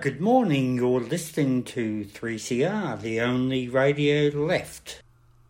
good 0.00 0.20
morning. 0.20 0.76
You're 0.76 1.00
listening 1.00 1.64
to 1.64 2.04
3CR, 2.04 3.00
the 3.00 3.20
only 3.20 3.68
radio 3.68 4.28
left. 4.28 5.02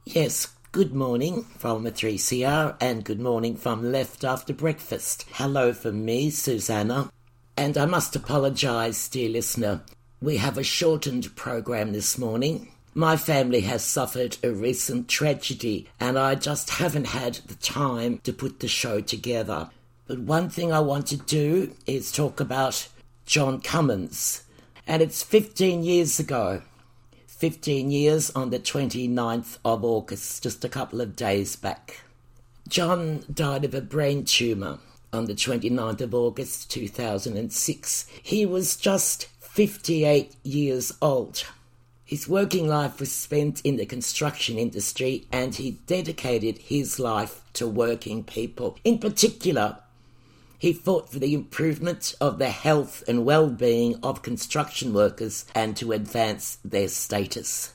Yes, 0.06 0.46
good 0.72 0.94
morning 0.94 1.42
from 1.58 1.84
3CR 1.84 2.74
and 2.80 3.04
good 3.04 3.20
morning 3.20 3.56
from 3.56 3.92
Left 3.92 4.24
After 4.24 4.54
Breakfast. 4.54 5.26
Hello 5.32 5.74
from 5.74 6.02
me, 6.02 6.30
Susanna. 6.30 7.12
And 7.58 7.76
I 7.76 7.84
must 7.84 8.16
apologise, 8.16 9.06
dear 9.08 9.28
listener. 9.28 9.82
We 10.22 10.38
have 10.38 10.56
a 10.56 10.64
shortened 10.64 11.36
program 11.36 11.92
this 11.92 12.16
morning. 12.16 12.72
My 12.94 13.18
family 13.18 13.60
has 13.62 13.84
suffered 13.84 14.38
a 14.42 14.50
recent 14.50 15.08
tragedy 15.08 15.88
and 16.00 16.18
I 16.18 16.36
just 16.36 16.70
haven't 16.70 17.08
had 17.08 17.34
the 17.34 17.56
time 17.56 18.18
to 18.24 18.32
put 18.32 18.60
the 18.60 18.68
show 18.68 19.02
together. 19.02 19.68
But 20.06 20.20
one 20.20 20.48
thing 20.48 20.72
I 20.72 20.80
want 20.80 21.06
to 21.08 21.18
do 21.18 21.74
is 21.86 22.10
talk 22.10 22.40
about 22.40 22.88
John 23.26 23.60
Cummins. 23.60 24.44
And 24.88 25.02
it's 25.02 25.22
15 25.22 25.82
years 25.82 26.18
ago. 26.18 26.62
15 27.26 27.90
years 27.90 28.30
on 28.30 28.48
the 28.48 28.58
29th 28.58 29.58
of 29.62 29.84
August, 29.84 30.42
just 30.42 30.64
a 30.64 30.68
couple 30.68 31.02
of 31.02 31.14
days 31.14 31.56
back. 31.56 32.00
John 32.66 33.22
died 33.32 33.66
of 33.66 33.74
a 33.74 33.82
brain 33.82 34.24
tumour 34.24 34.78
on 35.12 35.26
the 35.26 35.34
29th 35.34 36.00
of 36.00 36.14
August 36.14 36.70
2006. 36.70 38.06
He 38.22 38.46
was 38.46 38.76
just 38.76 39.26
58 39.40 40.34
years 40.42 40.94
old. 41.02 41.44
His 42.02 42.26
working 42.26 42.66
life 42.66 42.98
was 42.98 43.12
spent 43.12 43.60
in 43.66 43.76
the 43.76 43.84
construction 43.84 44.58
industry 44.58 45.26
and 45.30 45.54
he 45.54 45.72
dedicated 45.86 46.56
his 46.56 46.98
life 46.98 47.42
to 47.52 47.68
working 47.68 48.24
people. 48.24 48.78
In 48.84 48.98
particular, 48.98 49.80
he 50.58 50.72
fought 50.72 51.10
for 51.10 51.18
the 51.18 51.34
improvement 51.34 52.14
of 52.20 52.38
the 52.38 52.50
health 52.50 53.04
and 53.06 53.24
well 53.24 53.48
being 53.48 53.98
of 54.02 54.22
construction 54.22 54.92
workers 54.92 55.46
and 55.54 55.76
to 55.76 55.92
advance 55.92 56.58
their 56.64 56.88
status. 56.88 57.74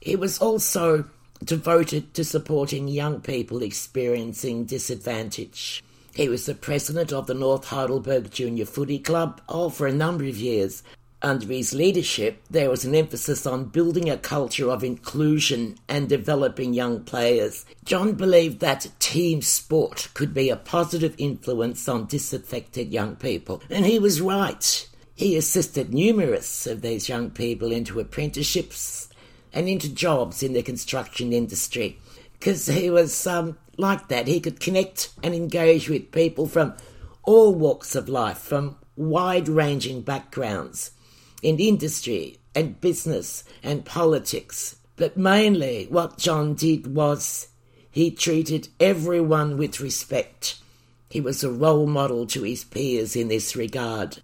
He 0.00 0.14
was 0.14 0.38
also 0.38 1.06
devoted 1.42 2.14
to 2.14 2.24
supporting 2.24 2.88
young 2.88 3.20
people 3.20 3.62
experiencing 3.62 4.64
disadvantage. 4.64 5.82
He 6.14 6.28
was 6.28 6.46
the 6.46 6.54
president 6.54 7.12
of 7.12 7.26
the 7.26 7.34
North 7.34 7.66
Heidelberg 7.66 8.30
Junior 8.30 8.66
Footy 8.66 8.98
Club 8.98 9.40
oh, 9.48 9.68
for 9.68 9.86
a 9.86 9.92
number 9.92 10.24
of 10.24 10.36
years 10.36 10.82
under 11.24 11.46
his 11.46 11.72
leadership, 11.72 12.42
there 12.50 12.68
was 12.68 12.84
an 12.84 12.94
emphasis 12.94 13.46
on 13.46 13.64
building 13.64 14.10
a 14.10 14.18
culture 14.18 14.70
of 14.70 14.84
inclusion 14.84 15.76
and 15.88 16.08
developing 16.08 16.74
young 16.74 17.02
players. 17.02 17.64
John 17.84 18.12
believed 18.12 18.60
that 18.60 18.90
team 18.98 19.40
sport 19.40 20.08
could 20.12 20.34
be 20.34 20.50
a 20.50 20.56
positive 20.56 21.14
influence 21.16 21.88
on 21.88 22.06
disaffected 22.06 22.92
young 22.92 23.16
people, 23.16 23.62
and 23.70 23.86
he 23.86 23.98
was 23.98 24.20
right. 24.20 24.88
He 25.14 25.36
assisted 25.36 25.94
numerous 25.94 26.66
of 26.66 26.82
these 26.82 27.08
young 27.08 27.30
people 27.30 27.72
into 27.72 28.00
apprenticeships 28.00 29.08
and 29.52 29.68
into 29.68 29.92
jobs 29.92 30.42
in 30.42 30.52
the 30.52 30.62
construction 30.62 31.32
industry 31.32 31.98
because 32.38 32.66
he 32.66 32.90
was 32.90 33.26
um, 33.26 33.56
like 33.78 34.08
that. 34.08 34.26
He 34.26 34.40
could 34.40 34.60
connect 34.60 35.10
and 35.22 35.34
engage 35.34 35.88
with 35.88 36.12
people 36.12 36.46
from 36.46 36.74
all 37.22 37.54
walks 37.54 37.94
of 37.94 38.08
life, 38.08 38.38
from 38.38 38.76
wide 38.96 39.48
ranging 39.48 40.02
backgrounds 40.02 40.90
in 41.44 41.60
industry 41.60 42.38
and 42.54 42.80
business 42.80 43.44
and 43.62 43.84
politics. 43.84 44.76
But 44.96 45.16
mainly, 45.16 45.86
what 45.90 46.18
John 46.18 46.54
did 46.54 46.96
was 46.96 47.48
he 47.90 48.10
treated 48.10 48.68
everyone 48.80 49.58
with 49.58 49.78
respect. 49.78 50.56
He 51.10 51.20
was 51.20 51.44
a 51.44 51.50
role 51.50 51.86
model 51.86 52.26
to 52.28 52.42
his 52.42 52.64
peers 52.64 53.14
in 53.14 53.28
this 53.28 53.54
regard. 53.54 54.22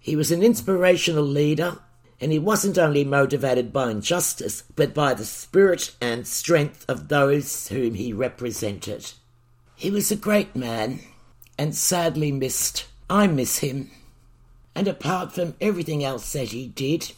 He 0.00 0.16
was 0.16 0.32
an 0.32 0.42
inspirational 0.42 1.24
leader, 1.24 1.78
and 2.20 2.32
he 2.32 2.38
wasn't 2.38 2.78
only 2.78 3.04
motivated 3.04 3.72
by 3.72 3.90
injustice, 3.90 4.62
but 4.74 4.94
by 4.94 5.12
the 5.12 5.26
spirit 5.26 5.94
and 6.00 6.26
strength 6.26 6.86
of 6.88 7.08
those 7.08 7.68
whom 7.68 7.94
he 7.94 8.12
represented. 8.14 9.12
He 9.74 9.90
was 9.90 10.10
a 10.10 10.16
great 10.16 10.56
man, 10.56 11.00
and 11.58 11.74
sadly 11.74 12.32
missed. 12.32 12.86
I 13.10 13.26
miss 13.26 13.58
him. 13.58 13.90
And 14.76 14.86
apart 14.88 15.32
from 15.32 15.54
everything 15.58 16.04
else 16.04 16.34
that 16.34 16.50
he 16.50 16.68
did, 16.68 17.12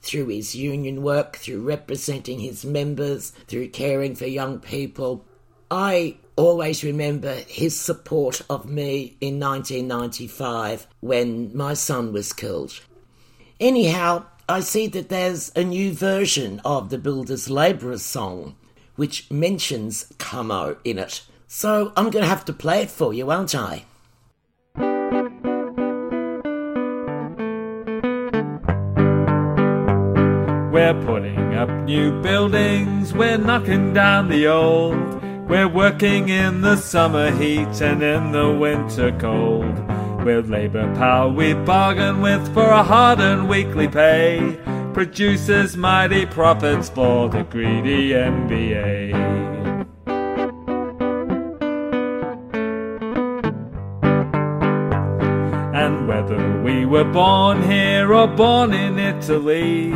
through 0.00 0.28
his 0.28 0.54
union 0.54 1.02
work, 1.02 1.36
through 1.36 1.60
representing 1.60 2.40
his 2.40 2.64
members, 2.64 3.32
through 3.46 3.68
caring 3.68 4.14
for 4.14 4.24
young 4.26 4.60
people, 4.60 5.22
I 5.70 6.16
always 6.36 6.82
remember 6.82 7.34
his 7.34 7.78
support 7.78 8.40
of 8.48 8.64
me 8.64 9.18
in 9.20 9.38
1995 9.38 10.86
when 11.00 11.54
my 11.54 11.74
son 11.74 12.14
was 12.14 12.32
killed. 12.32 12.80
Anyhow, 13.60 14.24
I 14.48 14.60
see 14.60 14.86
that 14.86 15.10
there's 15.10 15.52
a 15.54 15.62
new 15.62 15.92
version 15.92 16.62
of 16.64 16.88
the 16.88 16.96
Builder's 16.96 17.50
Labourer 17.50 17.98
song 17.98 18.56
which 18.96 19.30
mentions 19.30 20.06
Cummo 20.16 20.78
in 20.82 20.98
it. 20.98 21.20
So 21.46 21.92
I'm 21.94 22.08
going 22.08 22.22
to 22.22 22.28
have 22.28 22.46
to 22.46 22.54
play 22.54 22.80
it 22.80 22.90
for 22.90 23.12
you, 23.12 23.26
won't 23.26 23.54
I? 23.54 23.84
We're 30.92 31.06
putting 31.06 31.54
up 31.54 31.70
new 31.86 32.20
buildings, 32.20 33.14
we're 33.14 33.38
knocking 33.38 33.94
down 33.94 34.28
the 34.28 34.46
old. 34.46 35.22
We're 35.48 35.66
working 35.66 36.28
in 36.28 36.60
the 36.60 36.76
summer 36.76 37.30
heat 37.30 37.80
and 37.80 38.02
in 38.02 38.32
the 38.32 38.50
winter 38.50 39.10
cold. 39.18 39.74
With 40.22 40.50
labour 40.50 40.94
power 40.94 41.30
we 41.30 41.54
bargain 41.54 42.20
with 42.20 42.52
for 42.52 42.66
a 42.66 42.82
hard 42.82 43.20
and 43.20 43.48
weekly 43.48 43.88
pay. 43.88 44.60
Produces 44.92 45.78
mighty 45.78 46.26
profits 46.26 46.90
for 46.90 47.30
the 47.30 47.44
greedy 47.44 48.10
MBA. 48.10 49.61
Were 56.92 57.04
born 57.04 57.62
here 57.62 58.12
or 58.12 58.26
born 58.26 58.74
in 58.74 58.98
Italy, 58.98 59.94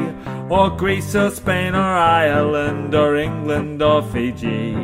or 0.48 0.70
Greece 0.70 1.14
or 1.14 1.28
Spain 1.28 1.74
or 1.74 1.94
Ireland 2.24 2.94
or 2.94 3.16
England 3.16 3.82
or 3.82 4.02
Fiji. 4.02 4.74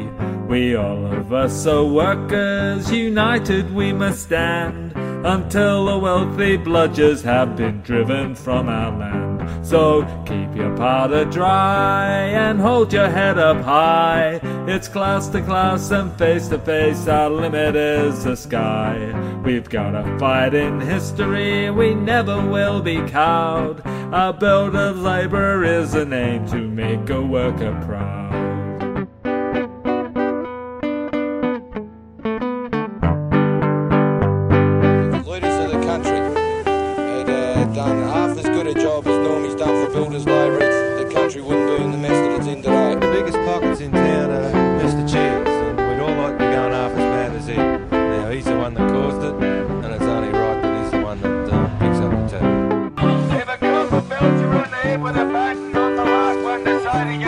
We 0.46 0.76
all 0.76 1.06
of 1.06 1.32
us 1.32 1.66
are 1.66 1.82
workers, 1.82 2.92
united 2.92 3.72
we 3.72 3.94
must 3.94 4.24
stand 4.24 4.92
until 5.24 5.86
the 5.86 5.98
wealthy 5.98 6.58
bludgers 6.58 7.22
have 7.22 7.56
been 7.56 7.80
driven 7.80 8.34
from 8.34 8.68
our 8.68 8.90
land. 8.98 9.31
So 9.62 10.02
keep 10.24 10.54
your 10.54 10.76
powder 10.76 11.24
dry 11.24 12.26
and 12.28 12.60
hold 12.60 12.92
your 12.92 13.08
head 13.08 13.38
up 13.38 13.62
high. 13.64 14.40
It's 14.68 14.86
class 14.86 15.28
to 15.28 15.42
class 15.42 15.90
and 15.90 16.16
face 16.16 16.46
to 16.48 16.58
face, 16.58 17.08
our 17.08 17.28
limit 17.28 17.74
is 17.74 18.22
the 18.22 18.36
sky. 18.36 19.40
We've 19.44 19.68
got 19.68 19.96
a 19.96 20.18
fight 20.18 20.54
in 20.54 20.80
history, 20.80 21.68
we 21.70 21.94
never 21.94 22.40
will 22.46 22.80
be 22.80 22.98
cowed. 23.08 23.84
Our 24.14 24.32
build 24.32 24.76
of 24.76 24.98
labor 24.98 25.64
is 25.64 25.94
an 25.94 26.12
name 26.12 26.46
to 26.48 26.58
make 26.58 27.08
a 27.08 27.22
worker 27.22 27.72
proud. 27.86 28.41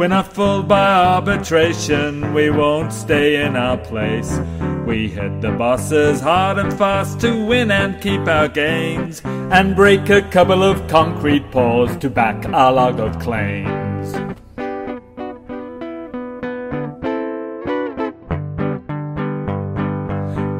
We're 0.00 0.08
not 0.08 0.32
fooled 0.32 0.66
by 0.66 0.94
arbitration, 0.94 2.32
we 2.32 2.48
won't 2.48 2.90
stay 2.90 3.44
in 3.44 3.54
our 3.54 3.76
place. 3.76 4.34
We 4.86 5.08
hit 5.08 5.42
the 5.42 5.50
bosses 5.50 6.22
hard 6.22 6.56
and 6.56 6.72
fast 6.72 7.20
to 7.20 7.44
win 7.44 7.70
and 7.70 8.00
keep 8.00 8.26
our 8.26 8.48
gains, 8.48 9.20
and 9.26 9.76
break 9.76 10.08
a 10.08 10.22
couple 10.22 10.62
of 10.62 10.88
concrete 10.88 11.50
pours 11.50 11.94
to 11.98 12.08
back 12.08 12.46
our 12.46 12.72
log 12.72 12.98
of 12.98 13.18
claims. 13.18 14.14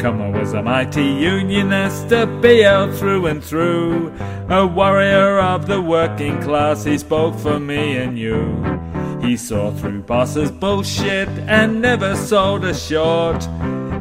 Cummo 0.02 0.38
was 0.38 0.52
a 0.52 0.62
mighty 0.62 1.02
unionist, 1.02 2.12
a 2.12 2.26
BL 2.26 2.94
through 2.98 3.24
and 3.24 3.42
through, 3.42 4.12
a 4.50 4.66
warrior 4.66 5.38
of 5.38 5.66
the 5.66 5.80
working 5.80 6.38
class, 6.42 6.84
he 6.84 6.98
spoke 6.98 7.38
for 7.38 7.58
me 7.58 7.96
and 7.96 8.18
you. 8.18 8.80
He 9.22 9.36
saw 9.36 9.70
through 9.72 10.02
bosses' 10.02 10.50
bullshit 10.50 11.28
and 11.46 11.82
never 11.82 12.16
sold 12.16 12.64
a 12.64 12.74
short. 12.74 13.40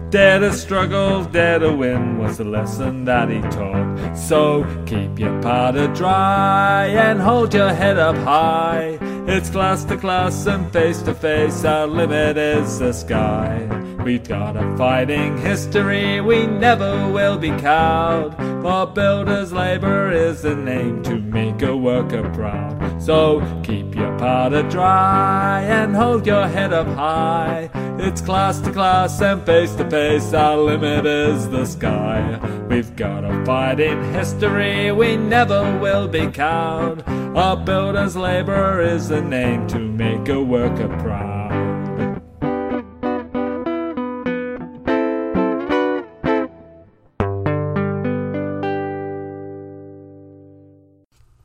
Dare 0.09 0.39
to 0.39 0.53
struggle, 0.53 1.23
dare 1.25 1.59
to 1.59 1.71
win 1.71 2.17
was 2.17 2.37
the 2.37 2.43
lesson 2.43 3.05
that 3.05 3.29
he 3.29 3.41
taught. 3.41 4.15
So 4.15 4.65
keep 4.85 5.19
your 5.19 5.39
powder 5.41 5.87
dry 5.93 6.87
and 6.87 7.21
hold 7.21 7.53
your 7.53 7.73
head 7.73 7.97
up 7.97 8.15
high. 8.15 8.97
It's 9.31 9.51
class 9.51 9.85
to 9.85 9.95
class 9.95 10.47
and 10.47 10.73
face 10.73 11.03
to 11.03 11.13
face, 11.13 11.63
our 11.63 11.85
limit 11.85 12.35
is 12.35 12.79
the 12.79 12.91
sky. 12.91 13.63
We've 14.03 14.27
got 14.27 14.57
a 14.57 14.75
fighting 14.75 15.37
history, 15.37 16.19
we 16.19 16.47
never 16.47 17.07
will 17.11 17.37
be 17.37 17.49
cowed. 17.49 18.35
For 18.63 18.87
builders' 18.87 19.53
labor 19.53 20.11
is 20.11 20.41
the 20.41 20.55
name 20.55 21.03
to 21.03 21.19
make 21.19 21.61
a 21.61 21.77
worker 21.77 22.27
proud. 22.33 22.99
So 22.99 23.41
keep 23.63 23.93
your 23.93 24.17
powder 24.17 24.67
dry 24.67 25.61
and 25.61 25.95
hold 25.95 26.25
your 26.25 26.47
head 26.47 26.73
up 26.73 26.87
high. 26.87 27.69
It's 28.01 28.21
class 28.21 28.61
to 28.61 28.71
class 28.71 29.19
and 29.21 29.45
face 29.45 29.75
to 29.75 29.89
face, 29.89 30.33
our 30.33 30.55
limit 30.55 31.05
is 31.05 31.49
the 31.49 31.65
sky. 31.65 32.39
We've 32.69 32.95
got 32.95 33.25
a 33.25 33.43
fight 33.43 33.81
in 33.81 34.01
history, 34.13 34.89
we 34.93 35.17
never 35.17 35.77
will 35.79 36.07
be 36.07 36.27
cowed. 36.27 37.03
Our 37.35 37.57
builders' 37.57 38.15
labor 38.15 38.81
is 38.81 39.09
the 39.09 39.21
name 39.21 39.67
to 39.67 39.79
make 39.79 40.29
a 40.29 40.41
worker 40.41 40.87
proud. 40.99 41.39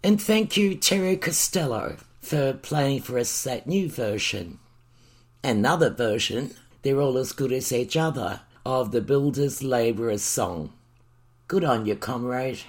And 0.04 0.22
thank 0.22 0.56
you, 0.56 0.76
Terry 0.76 1.16
Costello, 1.16 1.96
for 2.20 2.52
playing 2.52 3.02
for 3.02 3.18
us 3.18 3.42
that 3.42 3.66
new 3.66 3.88
version. 3.88 4.60
Another 5.44 5.90
version, 5.90 6.54
they're 6.80 7.02
all 7.02 7.18
as 7.18 7.32
good 7.32 7.52
as 7.52 7.70
each 7.70 7.98
other, 7.98 8.40
of 8.64 8.92
the 8.92 9.02
Builders 9.02 9.62
Labourers 9.62 10.22
song. 10.22 10.72
Good 11.48 11.62
on 11.62 11.84
you, 11.84 11.96
comrade. 11.96 12.60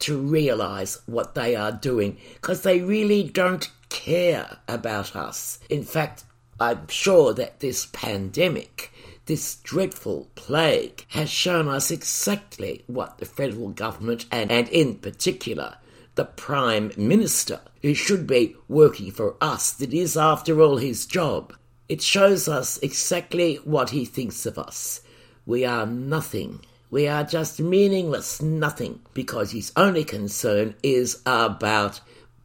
to 0.04 0.18
realise 0.18 1.00
what 1.06 1.34
they 1.34 1.56
are 1.56 1.72
doing 1.72 2.16
because 2.34 2.62
they 2.62 2.80
really 2.80 3.22
don't 3.22 3.70
care 3.88 4.58
about 4.68 5.16
us. 5.16 5.58
In 5.70 5.82
fact, 5.82 6.24
I'm 6.60 6.88
sure 6.88 7.32
that 7.34 7.60
this 7.60 7.86
pandemic, 7.92 8.92
this 9.26 9.56
dreadful 9.56 10.28
plague, 10.34 11.06
has 11.08 11.30
shown 11.30 11.68
us 11.68 11.90
exactly 11.90 12.84
what 12.86 13.18
the 13.18 13.24
federal 13.24 13.70
government 13.70 14.26
and, 14.30 14.50
and 14.50 14.68
in 14.68 14.96
particular 14.96 15.76
the 16.14 16.24
Prime 16.24 16.92
Minister, 16.96 17.60
who 17.82 17.94
should 17.94 18.26
be 18.26 18.56
working 18.68 19.10
for 19.10 19.36
us, 19.40 19.72
that 19.72 19.92
is 19.92 20.16
after 20.16 20.60
all 20.60 20.76
his 20.76 21.06
job. 21.06 21.54
It 21.88 22.02
shows 22.02 22.48
us 22.48 22.78
exactly 22.78 23.56
what 23.64 23.90
he 23.90 24.04
thinks 24.04 24.46
of 24.46 24.58
us. 24.58 25.00
We 25.44 25.64
are 25.64 25.86
nothing. 25.86 26.60
We 26.94 27.08
are 27.08 27.24
just 27.24 27.58
meaningless 27.58 28.40
nothing 28.40 29.00
because 29.14 29.50
his 29.50 29.72
only 29.74 30.04
concern 30.04 30.76
is 30.80 31.20
about 31.26 32.00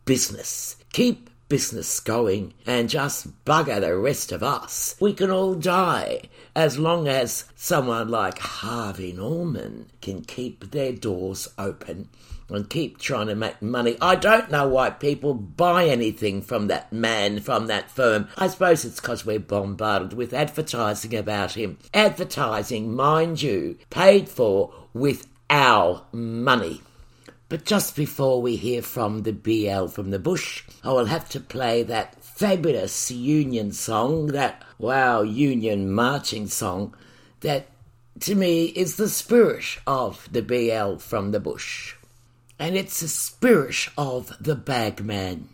business. 0.06 0.75
Keep 0.92 1.30
business 1.50 2.00
going 2.00 2.56
and 2.66 2.90
just 2.90 3.46
bugger 3.46 3.80
the 3.80 3.96
rest 3.96 4.31
of 4.31 4.42
us. 4.42 4.96
We 5.00 5.13
can 5.13 5.30
all 5.30 5.54
die 5.54 6.22
as 6.56 6.80
long 6.80 7.07
as 7.07 7.46
someone 7.56 8.10
like 8.10 8.40
Harvey 8.40 9.13
Norman 9.13 9.92
can 10.01 10.24
keep 10.24 10.72
their 10.72 10.94
doors 10.94 11.48
open 11.60 12.10
and 12.50 12.69
keep 12.69 12.98
trying 12.98 13.28
to 13.28 13.36
make 13.36 13.62
money. 13.62 13.98
I 14.01 14.16
don't 14.16 14.51
know 14.51 14.68
why 14.68 14.90
people 14.90 15.34
buy 15.34 15.86
anything 15.86 16.42
from 16.42 16.68
that 16.68 16.92
man, 16.92 17.40
from 17.40 17.68
that 17.68 17.90
firm. 17.90 18.28
I 18.38 18.48
suppose 18.48 18.86
it's 18.86 19.00
because 19.00 19.25
we're 19.25 19.40
bombarded 19.40 20.13
with 20.13 20.34
advertising 20.34 21.16
about 21.16 21.54
him. 21.54 21.78
Advertising, 21.94 22.96
mind 22.96 23.41
you, 23.41 23.77
paid 23.89 24.29
for 24.29 24.74
with 24.94 25.27
our 25.50 26.06
money. 26.12 26.82
But 27.50 27.65
just 27.65 27.96
before 27.96 28.41
we 28.41 28.56
hear 28.58 28.84
from 28.84 29.24
the 29.24 29.34
BL 29.34 29.88
from 29.88 30.12
the 30.12 30.20
bush, 30.20 30.63
I 30.84 30.89
will 30.89 31.06
have 31.06 31.27
to 31.29 31.39
play 31.39 31.82
that 31.84 32.24
fabulous 32.24 33.10
Union 33.10 33.72
song, 33.72 34.27
that 34.27 34.63
wow 34.77 35.24
Union 35.24 35.91
marching 35.91 36.48
song, 36.48 36.96
that 37.41 37.68
to 38.20 38.36
me 38.36 38.65
is 38.65 38.98
the 38.98 39.10
spirit 39.10 39.79
of 39.88 40.27
the 40.32 40.44
BL 40.44 41.00
from 41.00 41.32
the 41.32 41.39
bush 41.39 41.96
and 42.60 42.75
it's 42.75 43.00
the 43.00 43.08
spirit 43.08 43.88
of 43.98 44.36
the 44.39 44.56
bagman. 44.56 45.50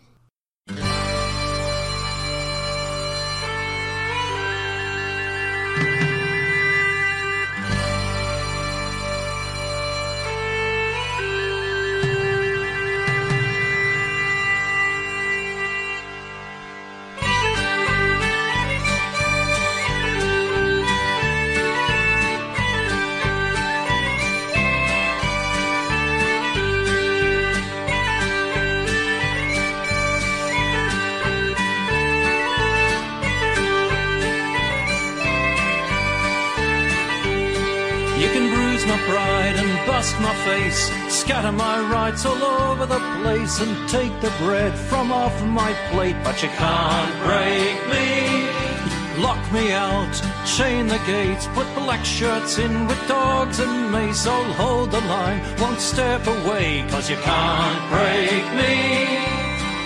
My 40.20 40.34
face, 40.44 40.90
scatter 41.08 41.52
my 41.52 41.78
rights 41.92 42.24
all 42.24 42.42
over 42.42 42.86
the 42.86 43.00
place, 43.22 43.60
and 43.60 43.88
take 43.88 44.14
the 44.20 44.32
bread 44.38 44.72
from 44.88 45.12
off 45.12 45.34
my 45.44 45.72
plate, 45.90 46.16
but 46.24 46.42
you 46.42 46.48
can't 46.48 47.14
break 47.24 47.78
me. 47.92 48.46
Lock 49.18 49.40
me 49.50 49.72
out, 49.72 50.14
chain 50.44 50.88
the 50.88 51.00
gates, 51.06 51.46
put 51.54 51.66
black 51.74 52.04
shirts 52.04 52.58
in 52.58 52.86
with 52.86 53.08
dogs 53.08 53.58
and 53.60 53.90
mace. 53.90 54.26
I'll 54.26 54.52
hold 54.54 54.90
the 54.90 55.00
line, 55.00 55.40
won't 55.58 55.80
step 55.80 56.26
away, 56.26 56.84
cause 56.90 57.08
you 57.08 57.16
can't 57.16 57.82
break 57.90 58.44
me. 58.60 58.74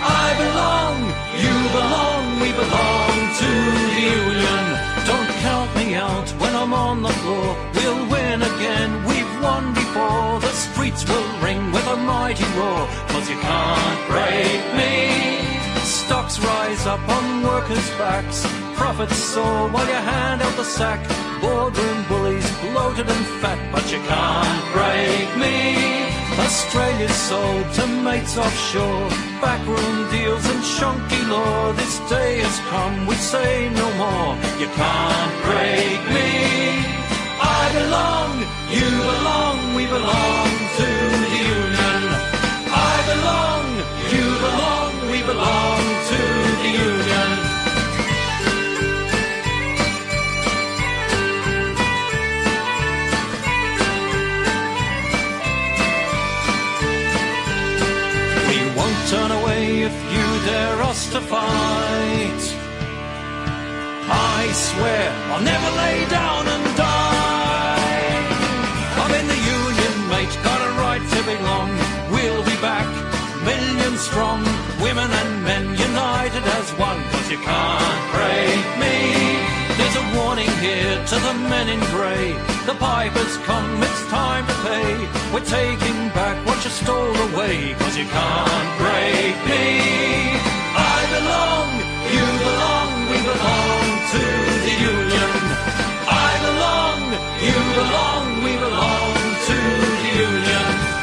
I 0.03 0.27
belong, 0.43 0.97
you 1.43 1.55
belong, 1.79 2.23
we 2.41 2.49
belong 2.63 3.15
to 3.41 3.51
the 3.77 3.93
Union. 4.19 4.63
Don't 5.07 5.31
count 5.47 5.69
me 5.77 5.95
out 5.95 6.29
when 6.41 6.53
I'm 6.53 6.73
on 6.73 7.01
the 7.01 7.13
floor. 7.21 7.55
We'll 7.75 8.09
win 8.09 8.41
again, 8.41 9.05
we've 9.05 9.30
won 9.41 9.73
before. 9.73 10.39
The 10.39 10.53
streets 10.65 11.03
will 11.09 11.29
ring 11.41 11.71
with 11.71 11.87
a 11.87 11.97
mighty 11.97 12.45
roar, 12.57 12.87
cause 13.11 13.29
you 13.29 13.37
can't 13.39 14.01
break 14.09 14.61
me. 14.79 14.95
Stocks 15.83 16.39
rise 16.39 16.85
up 16.85 17.03
on 17.17 17.43
workers' 17.43 17.89
backs. 17.97 18.45
Profits 18.75 19.15
soar 19.15 19.69
while 19.69 19.87
you 19.87 20.01
hand 20.13 20.41
out 20.41 20.55
the 20.55 20.63
sack. 20.63 21.01
Boardroom 21.41 22.05
bullies 22.07 22.49
bloated 22.61 23.07
and 23.09 23.25
fat, 23.41 23.59
but 23.71 23.85
you 23.91 23.99
can't 24.13 24.63
break 24.77 25.27
me. 25.43 25.57
Australia's 26.45 27.15
sold 27.29 27.65
to 27.73 27.87
mates 27.87 28.37
offshore. 28.37 29.09
Backroom 29.41 29.97
deals 30.11 30.45
and 30.53 30.63
shonky 30.75 31.21
law. 31.29 31.71
This 31.73 31.99
day 32.09 32.39
has 32.39 32.57
come, 32.71 33.05
we 33.07 33.15
say 33.15 33.69
no 33.81 33.87
more. 34.03 34.31
You 34.61 34.67
can't 34.81 35.35
break 35.47 35.99
me. 36.15 36.29
I 37.41 37.61
belong, 37.77 38.33
you 38.73 38.89
belong, 38.89 39.75
we 39.75 39.85
belong 39.85 40.47
to 40.79 40.87
the 41.23 41.31
union. 41.59 42.01
I 42.71 42.95
belong, 43.11 43.65
you 44.13 44.25
belong, 44.45 44.91
we 45.11 45.19
belong 45.31 45.81
to 46.11 46.21
the 46.61 46.69
union. 46.89 47.29
We 58.49 58.57
won't 58.77 58.99
turn 59.13 59.31
away 59.39 59.81
if 59.89 59.95
you 60.13 60.27
dare 60.49 60.81
us 60.83 61.11
to 61.11 61.19
fight. 61.19 62.43
I 64.13 64.51
swear 64.53 65.11
I'll 65.31 65.41
never 65.41 65.69
lay 65.77 66.05
down 66.09 66.60
to 71.31 71.37
belong. 71.37 71.69
We'll 72.11 72.43
be 72.43 72.55
back, 72.61 72.87
millions 73.45 74.01
strong, 74.01 74.43
women 74.81 75.09
and 75.11 75.43
men 75.43 75.65
united 75.77 76.43
as 76.59 76.71
one, 76.77 77.01
but 77.11 77.25
you 77.31 77.37
can't 77.37 78.03
break 78.15 78.63
me. 78.83 78.97
There's 79.77 79.97
a 80.03 80.05
warning 80.17 80.51
here 80.59 80.95
to 81.11 81.15
the 81.27 81.33
men 81.49 81.69
in 81.69 81.79
grey. 81.95 82.33
The 82.65 82.75
pipers 82.75 83.37
come, 83.47 83.81
it's 83.81 84.03
time 84.07 84.45
to 84.47 84.55
pay. 84.67 84.91
We're 85.33 85.45
taking 85.45 85.99
back 86.09 86.37
what 86.45 86.63
you 86.63 86.71
stole 86.71 87.17
away, 87.29 87.75
cause 87.79 87.97
you 87.97 88.05
can't 88.05 88.71
break 88.83 89.35
me. 89.51 89.67
I 90.75 90.99
belong, 91.15 91.69
you 92.15 92.25
belong, 92.45 92.91
we 93.11 93.17
belong 93.31 93.83
to 94.13 94.23
the 94.65 94.73
union. 94.95 95.33
I 96.07 96.31
belong, 96.47 96.99
you 97.47 97.57
belong, 97.79 98.25
we 98.45 98.53
belong 98.65 99.13
to 99.47 99.57
the 100.03 100.11
union. 100.29 101.00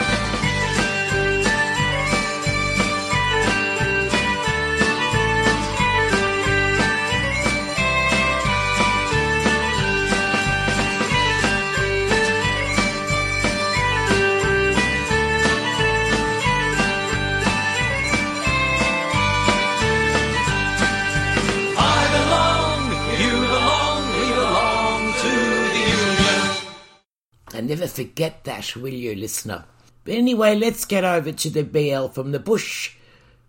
And 27.59 27.69
never 27.69 27.89
forget 27.89 28.45
that, 28.45 28.77
will 28.77 28.95
you, 28.95 29.17
listener? 29.17 29.65
But 30.05 30.15
anyway, 30.15 30.55
let's 30.55 30.85
get 30.85 31.03
over 31.03 31.33
to 31.33 31.51
the 31.51 31.65
BL 31.65 32.07
from 32.13 32.31
the 32.31 32.39
bush, 32.39 32.95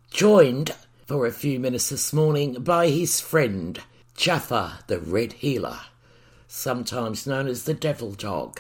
joined 0.10 0.74
for 1.06 1.28
a 1.28 1.32
few 1.32 1.60
minutes 1.60 1.90
this 1.90 2.12
morning 2.12 2.54
by 2.54 2.88
his 2.90 3.20
friend, 3.20 3.80
Jaffa 4.16 4.80
the 4.88 4.98
Red 4.98 5.34
Heeler, 5.34 5.82
sometimes 6.48 7.28
known 7.28 7.46
as 7.46 7.66
the 7.66 7.76
Devil 7.76 8.14
Dog. 8.14 8.60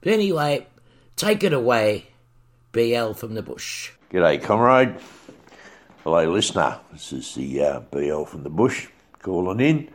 But 0.00 0.14
anyway, 0.14 0.66
take 1.14 1.44
it 1.44 1.52
away, 1.52 2.06
BL 2.72 3.12
from 3.12 3.34
the 3.34 3.42
bush. 3.42 3.92
G'day, 4.10 4.42
comrade. 4.42 4.96
Hello, 6.04 6.24
listener. 6.24 6.80
This 6.90 7.12
is 7.12 7.34
the 7.34 7.62
uh, 7.62 7.80
BL 7.90 8.24
from 8.24 8.44
the 8.44 8.48
bush 8.48 8.88
calling 9.20 9.60
in. 9.60 9.90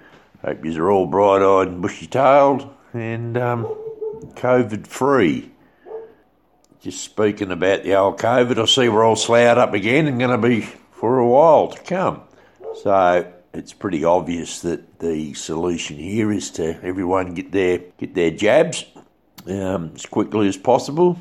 Hope 0.45 0.63
you're 0.63 0.91
all 0.91 1.07
bright 1.07 1.41
eyed 1.41 1.69
and 1.69 1.81
bushy 1.81 2.05
tailed 2.05 2.71
and 2.93 3.35
um, 3.35 3.65
COVID 4.21 4.87
free. 4.87 5.51
Just 6.79 7.03
speaking 7.03 7.51
about 7.51 7.83
the 7.83 7.95
old 7.95 8.17
COVID, 8.17 8.57
I 8.57 8.65
see 8.65 8.89
we're 8.89 9.05
all 9.05 9.15
sloughed 9.15 9.57
up 9.57 9.73
again 9.73 10.07
and 10.07 10.17
going 10.17 10.31
to 10.31 10.47
be 10.47 10.61
for 10.61 11.19
a 11.19 11.27
while 11.27 11.69
to 11.69 11.79
come. 11.83 12.21
So 12.81 13.31
it's 13.53 13.73
pretty 13.73 14.03
obvious 14.03 14.61
that 14.61 14.99
the 14.99 15.33
solution 15.33 15.97
here 15.97 16.31
is 16.31 16.51
to 16.51 16.83
everyone 16.83 17.33
get 17.33 17.51
their 17.51 17.79
get 17.97 18.15
their 18.15 18.31
jabs 18.31 18.85
um, 19.47 19.91
as 19.95 20.05
quickly 20.05 20.47
as 20.47 20.57
possible 20.57 21.19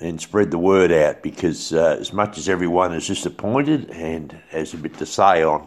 and 0.00 0.20
spread 0.20 0.50
the 0.50 0.58
word 0.58 0.92
out 0.92 1.22
because 1.22 1.72
uh, 1.72 1.96
as 1.98 2.12
much 2.12 2.36
as 2.36 2.48
everyone 2.48 2.92
is 2.92 3.06
disappointed 3.06 3.90
and 3.90 4.38
has 4.50 4.74
a 4.74 4.76
bit 4.76 4.98
to 4.98 5.06
say 5.06 5.42
on 5.42 5.66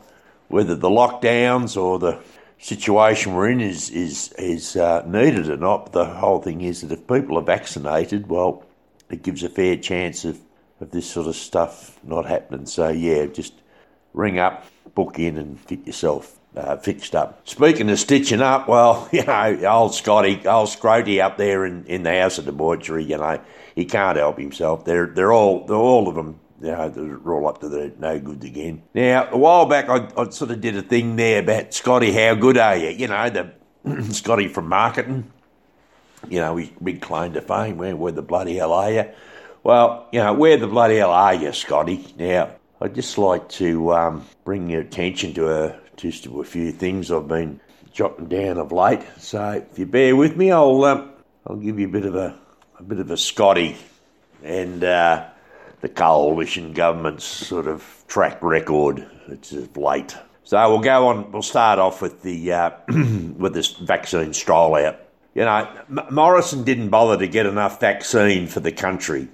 whether 0.50 0.75
the 0.75 0.89
lockdowns 0.89 1.81
or 1.81 1.97
the 1.97 2.19
situation 2.60 3.34
we're 3.34 3.50
in 3.50 3.62
is 3.62 3.90
is 3.90 4.34
is 4.38 4.76
uh, 4.76 5.04
needed 5.06 5.50
or 5.50 5.58
not, 5.58 5.92
the 5.92 6.06
whole 6.06 6.42
thing 6.42 6.62
is 6.62 6.82
that 6.82 6.92
if 6.92 7.08
people 7.08 7.38
are 7.38 7.44
vaccinated, 7.44 8.28
well, 8.28 8.64
it 9.10 9.24
gives 9.24 9.44
a 9.44 9.50
fair 9.50 9.78
chance 9.78 10.26
of, 10.26 10.40
of 10.82 10.92
this 10.92 11.10
sort 11.10 11.28
of 11.28 11.36
stuff 11.36 12.00
not 12.04 12.26
happening. 12.26 12.66
So 12.66 12.90
yeah, 12.90 13.26
just 13.28 13.54
ring 14.14 14.40
up, 14.40 14.66
book 14.96 15.20
in, 15.20 15.38
and 15.38 15.66
get 15.68 15.86
yourself 15.86 16.38
uh, 16.56 16.78
fixed 16.78 17.16
up. 17.16 17.48
Speaking 17.48 17.90
of 17.90 18.00
stitching 18.00 18.42
up, 18.42 18.68
well, 18.68 19.08
you 19.12 19.24
know, 19.24 19.60
old 19.70 19.94
Scotty, 19.94 20.46
old 20.48 20.70
Scroty 20.70 21.22
up 21.22 21.38
there 21.38 21.66
in, 21.66 21.86
in 21.86 22.04
the 22.04 22.20
house 22.20 22.38
of 22.38 22.46
debauchery, 22.46 23.04
you 23.04 23.18
know, 23.18 23.40
he 23.76 23.86
can't 23.86 24.18
help 24.18 24.40
himself. 24.40 24.86
They're 24.86 25.08
they're 25.08 25.32
all 25.34 25.66
they're 25.66 25.76
all 25.76 26.08
of 26.08 26.16
them. 26.16 26.40
You 26.62 26.72
know, 26.72 26.90
they're 26.90 27.32
all 27.32 27.48
up 27.48 27.62
to 27.62 27.70
the 27.70 27.94
no 28.00 28.20
goods 28.20 28.46
again. 28.46 28.84
Now, 28.94 29.30
a 29.32 29.38
while 29.38 29.66
back, 29.66 29.90
I, 29.90 30.10
I 30.18 30.30
sort 30.30 30.52
of 30.52 30.62
did 30.62 30.76
a 30.76 30.82
thing 30.82 31.16
there 31.16 31.40
about 31.40 31.74
Scotty, 31.74 32.12
how 32.12 32.36
good 32.36 32.58
are 32.58 32.76
you? 32.76 32.90
You 32.90 33.08
know, 33.08 33.30
the 33.30 33.54
Scotty 34.14 34.48
from 34.48 34.68
marketing. 34.68 35.32
You 36.30 36.40
know, 36.40 36.58
his 36.58 36.70
big 36.84 37.02
claim 37.02 37.34
to 37.34 37.42
fame. 37.42 37.78
Where, 37.78 37.96
where 37.96 38.12
the 38.12 38.24
bloody 38.24 38.56
hell 38.56 38.74
are 38.74 38.92
you? 38.92 39.06
Well, 39.64 40.08
you 40.12 40.20
know, 40.20 40.34
where 40.34 40.58
the 40.58 40.68
bloody 40.68 40.98
hell 40.98 41.12
are 41.12 41.36
you, 41.36 41.54
Scotty? 41.54 42.14
Now, 42.18 42.56
I'd 42.82 42.96
just 42.96 43.18
like 43.18 43.50
to 43.50 43.94
um, 43.94 44.26
bring 44.44 44.70
your 44.70 44.82
attention 44.82 45.34
to 45.36 45.52
a, 45.52 45.80
just 45.96 46.24
to 46.24 46.42
a 46.42 46.44
few 46.44 46.72
things 46.72 47.12
I've 47.12 47.28
been 47.28 47.60
jotting 47.94 48.28
down 48.28 48.58
of 48.58 48.72
late. 48.72 49.02
So, 49.20 49.64
if 49.72 49.78
you 49.78 49.86
bear 49.86 50.16
with 50.16 50.36
me, 50.36 50.52
I'll 50.52 50.84
um, 50.86 51.12
I'll 51.46 51.56
give 51.56 51.80
you 51.80 51.88
a 51.88 51.92
bit 51.92 52.06
of 52.06 52.16
a 52.16 52.38
a 52.80 52.84
bit 52.84 53.00
of 53.00 53.10
a 53.12 53.18
Scotty 53.18 53.78
and 54.44 54.84
uh, 54.84 55.28
the 55.81 55.89
coalition 55.89 56.74
government's 56.74 57.25
sort 57.25 57.67
of 57.67 58.03
track 58.07 58.41
record. 58.41 59.07
It's 59.27 59.53
late. 59.75 60.15
So 60.43 60.69
we'll 60.69 60.79
go 60.79 61.07
on. 61.07 61.31
We'll 61.31 61.41
start 61.41 61.77
off 61.77 62.01
with 62.01 62.24
the 62.24 62.53
uh, 62.53 62.72
with 63.38 63.53
this 63.53 63.74
vaccine 63.74 64.34
stroll 64.34 64.75
out. 64.75 65.00
You 65.36 65.43
know, 65.43 65.69
Morrison 66.10 66.63
didn't 66.63 66.89
bother 66.89 67.17
to 67.17 67.27
get 67.27 67.46
enough 67.46 67.79
vaccine 67.79 68.48
for 68.48 68.60
the 68.60 68.72
country. 68.72 69.27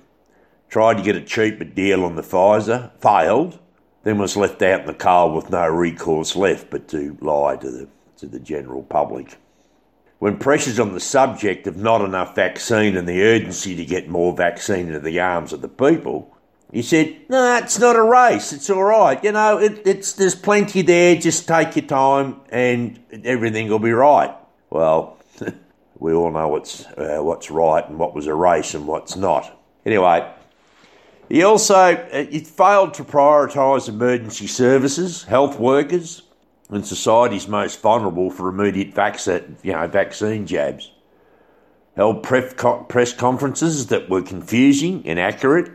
Tried 0.70 0.98
to 0.98 1.04
get 1.04 1.16
a 1.16 1.22
cheaper 1.22 1.64
deal 1.64 2.04
on 2.04 2.16
the 2.16 2.24
Pfizer, 2.24 2.92
failed. 3.00 3.60
Then 4.04 4.18
was 4.18 4.36
left 4.36 4.62
out 4.62 4.82
in 4.82 4.88
the 4.88 4.94
cold 4.94 5.34
with 5.36 5.50
no 5.50 5.66
recourse 5.68 6.36
left 6.36 6.70
but 6.70 6.90
to 6.90 7.18
lie 7.22 7.56
to 7.58 7.72
the 7.72 7.88
to 8.18 8.28
the 8.28 8.40
general 8.40 8.84
public. 8.84 9.38
When 10.20 10.38
pressures 10.38 10.80
on 10.80 10.94
the 10.94 11.00
subject 11.00 11.68
of 11.68 11.78
not 11.78 12.02
enough 12.02 12.36
vaccine 12.36 12.98
and 12.98 13.08
the 13.08 13.22
urgency 13.22 13.76
to 13.76 13.86
get 13.86 14.10
more 14.10 14.34
vaccine 14.34 14.88
into 14.88 15.00
the 15.00 15.20
arms 15.20 15.54
of 15.54 15.62
the 15.62 15.68
people, 15.68 16.33
he 16.74 16.82
said, 16.82 17.16
"No, 17.30 17.58
it's 17.58 17.78
not 17.78 17.96
a 17.96 18.02
race. 18.02 18.52
It's 18.52 18.68
all 18.72 18.84
right. 18.84 19.24
You 19.24 19.32
know, 19.32 19.60
it, 19.60 19.86
it's 19.86 20.14
there's 20.14 20.34
plenty 20.34 20.82
there. 20.82 21.16
Just 21.16 21.48
take 21.48 21.76
your 21.76 21.86
time, 21.86 22.42
and 22.50 23.00
everything 23.24 23.70
will 23.70 23.78
be 23.78 23.92
right." 23.92 24.36
Well, 24.72 25.20
we 26.00 26.14
all 26.14 26.32
know 26.32 26.48
what's 26.48 26.86
uh, 26.98 27.20
what's 27.22 27.52
right 27.52 27.88
and 27.88 28.00
what 28.00 28.16
was 28.16 28.26
a 28.26 28.34
race 28.34 28.74
and 28.74 28.88
what's 28.88 29.16
not. 29.16 29.56
Anyway, 29.86 30.28
he 31.30 31.44
also 31.44 31.76
uh, 31.76 32.26
he 32.26 32.40
failed 32.40 32.96
to 32.96 33.04
prioritise 33.04 33.88
emergency 33.88 34.48
services, 34.48 35.26
health 35.26 35.60
workers, 35.60 36.24
and 36.72 36.84
society's 36.84 37.48
most 37.48 37.82
vulnerable 37.82 38.32
for 38.32 38.50
immediate 38.50 38.96
vaccine, 38.96 39.58
you 39.62 39.74
know, 39.74 39.88
vaccine 39.88 40.48
jabs. 40.48 40.92
Held 41.96 42.24
pref- 42.24 42.58
co- 42.58 42.84
press 42.86 43.14
conferences 43.14 43.88
that 43.88 44.10
were 44.10 44.24
confusing, 44.24 45.06
inaccurate, 45.06 45.72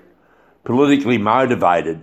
politically 0.69 1.17
motivated, 1.17 1.99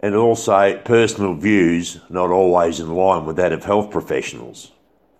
and 0.00 0.14
also 0.14 0.78
personal 0.78 1.34
views 1.34 2.00
not 2.08 2.30
always 2.30 2.80
in 2.80 2.94
line 2.94 3.26
with 3.26 3.36
that 3.36 3.52
of 3.52 3.62
health 3.62 3.90
professionals. 3.90 4.72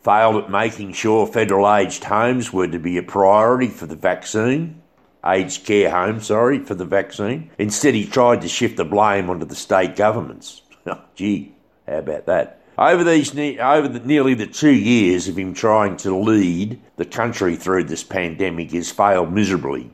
Failed 0.03 0.45
at 0.45 0.51
making 0.51 0.95
sure 0.95 1.27
federal 1.27 1.71
aged 1.71 2.03
homes 2.05 2.51
were 2.51 2.67
to 2.67 2.79
be 2.79 2.97
a 2.97 3.03
priority 3.03 3.69
for 3.69 3.85
the 3.85 3.95
vaccine, 3.95 4.81
aged 5.23 5.67
care 5.67 5.91
homes, 5.91 6.29
sorry, 6.29 6.61
for 6.61 6.75
the 6.75 6.87
vaccine. 6.87 7.51
Instead, 7.59 7.93
he 7.93 8.07
tried 8.07 8.41
to 8.41 8.49
shift 8.49 8.79
the 8.79 8.87
blame 8.87 9.29
onto 9.29 9.45
the 9.45 9.55
state 9.55 9.95
governments. 9.95 10.63
Oh, 10.87 11.05
gee, 11.15 11.55
How 11.87 11.99
about 11.99 12.25
that? 12.25 12.63
Over 12.79 13.05
these 13.05 13.35
ne- 13.35 13.59
over 13.59 13.89
the, 13.89 14.01
nearly 14.01 14.33
the 14.33 14.47
two 14.47 14.73
years 14.73 15.29
of 15.29 15.37
him 15.37 15.53
trying 15.53 15.99
to 15.99 16.17
lead 16.17 16.81
the 16.97 17.05
country 17.05 17.55
through 17.57 17.85
this 17.85 18.03
pandemic, 18.03 18.71
has 18.71 18.91
failed 18.91 19.31
miserably. 19.31 19.91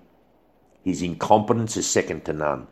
His 0.84 1.02
incompetence 1.02 1.76
is 1.76 1.90
second 1.90 2.26
to 2.26 2.32
none. 2.32 2.68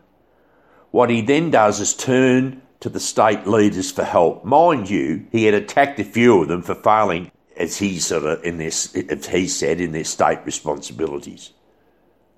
What 0.93 1.11
he 1.11 1.23
then 1.23 1.51
does 1.51 1.81
is 1.81 1.95
turn 1.95 2.63
to 2.81 2.89
the 2.89 3.01
state 3.01 3.47
leaders 3.47 3.91
for 3.91 4.05
help. 4.05 4.45
Mind 4.45 4.89
you, 4.89 5.27
he 5.33 5.45
had 5.45 5.55
attacked 5.55 5.99
a 5.99 6.05
few 6.05 6.43
of 6.43 6.49
them 6.49 6.63
for 6.63 6.75
failing, 6.75 7.31
as 7.57 7.79
he 7.79 7.99
sort 7.99 8.25
of 8.25 8.45
in 8.45 8.59
this, 8.59 8.95
as 8.95 9.27
he 9.27 9.49
said, 9.49 9.81
in 9.81 9.93
their 9.93 10.05
state 10.05 10.41
responsibilities. 10.45 11.51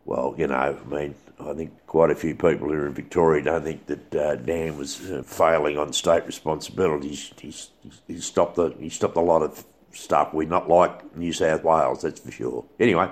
Well, 0.04 0.34
you 0.38 0.46
know, 0.46 0.78
I 0.80 0.88
mean, 0.88 1.14
I 1.40 1.52
think 1.54 1.86
quite 1.86 2.10
a 2.10 2.14
few 2.14 2.34
people 2.34 2.68
here 2.68 2.86
in 2.86 2.94
Victoria 2.94 3.42
don't 3.42 3.64
think 3.64 3.86
that 3.86 4.14
uh, 4.14 4.36
Dan 4.36 4.78
was 4.78 5.10
uh, 5.10 5.22
failing 5.22 5.76
on 5.76 5.92
state 5.92 6.24
responsibilities. 6.26 7.32
He's, 7.38 7.70
he 8.06 8.20
stopped 8.20 8.56
the 8.56 8.74
he 8.78 8.88
stopped 8.88 9.16
a 9.16 9.20
lot 9.20 9.42
of 9.42 9.64
stuff 9.96 10.34
We're 10.34 10.48
not 10.48 10.68
like 10.68 11.16
New 11.16 11.32
South 11.32 11.64
Wales, 11.64 12.02
that's 12.02 12.20
for 12.20 12.30
sure. 12.30 12.64
Anyway, 12.78 13.08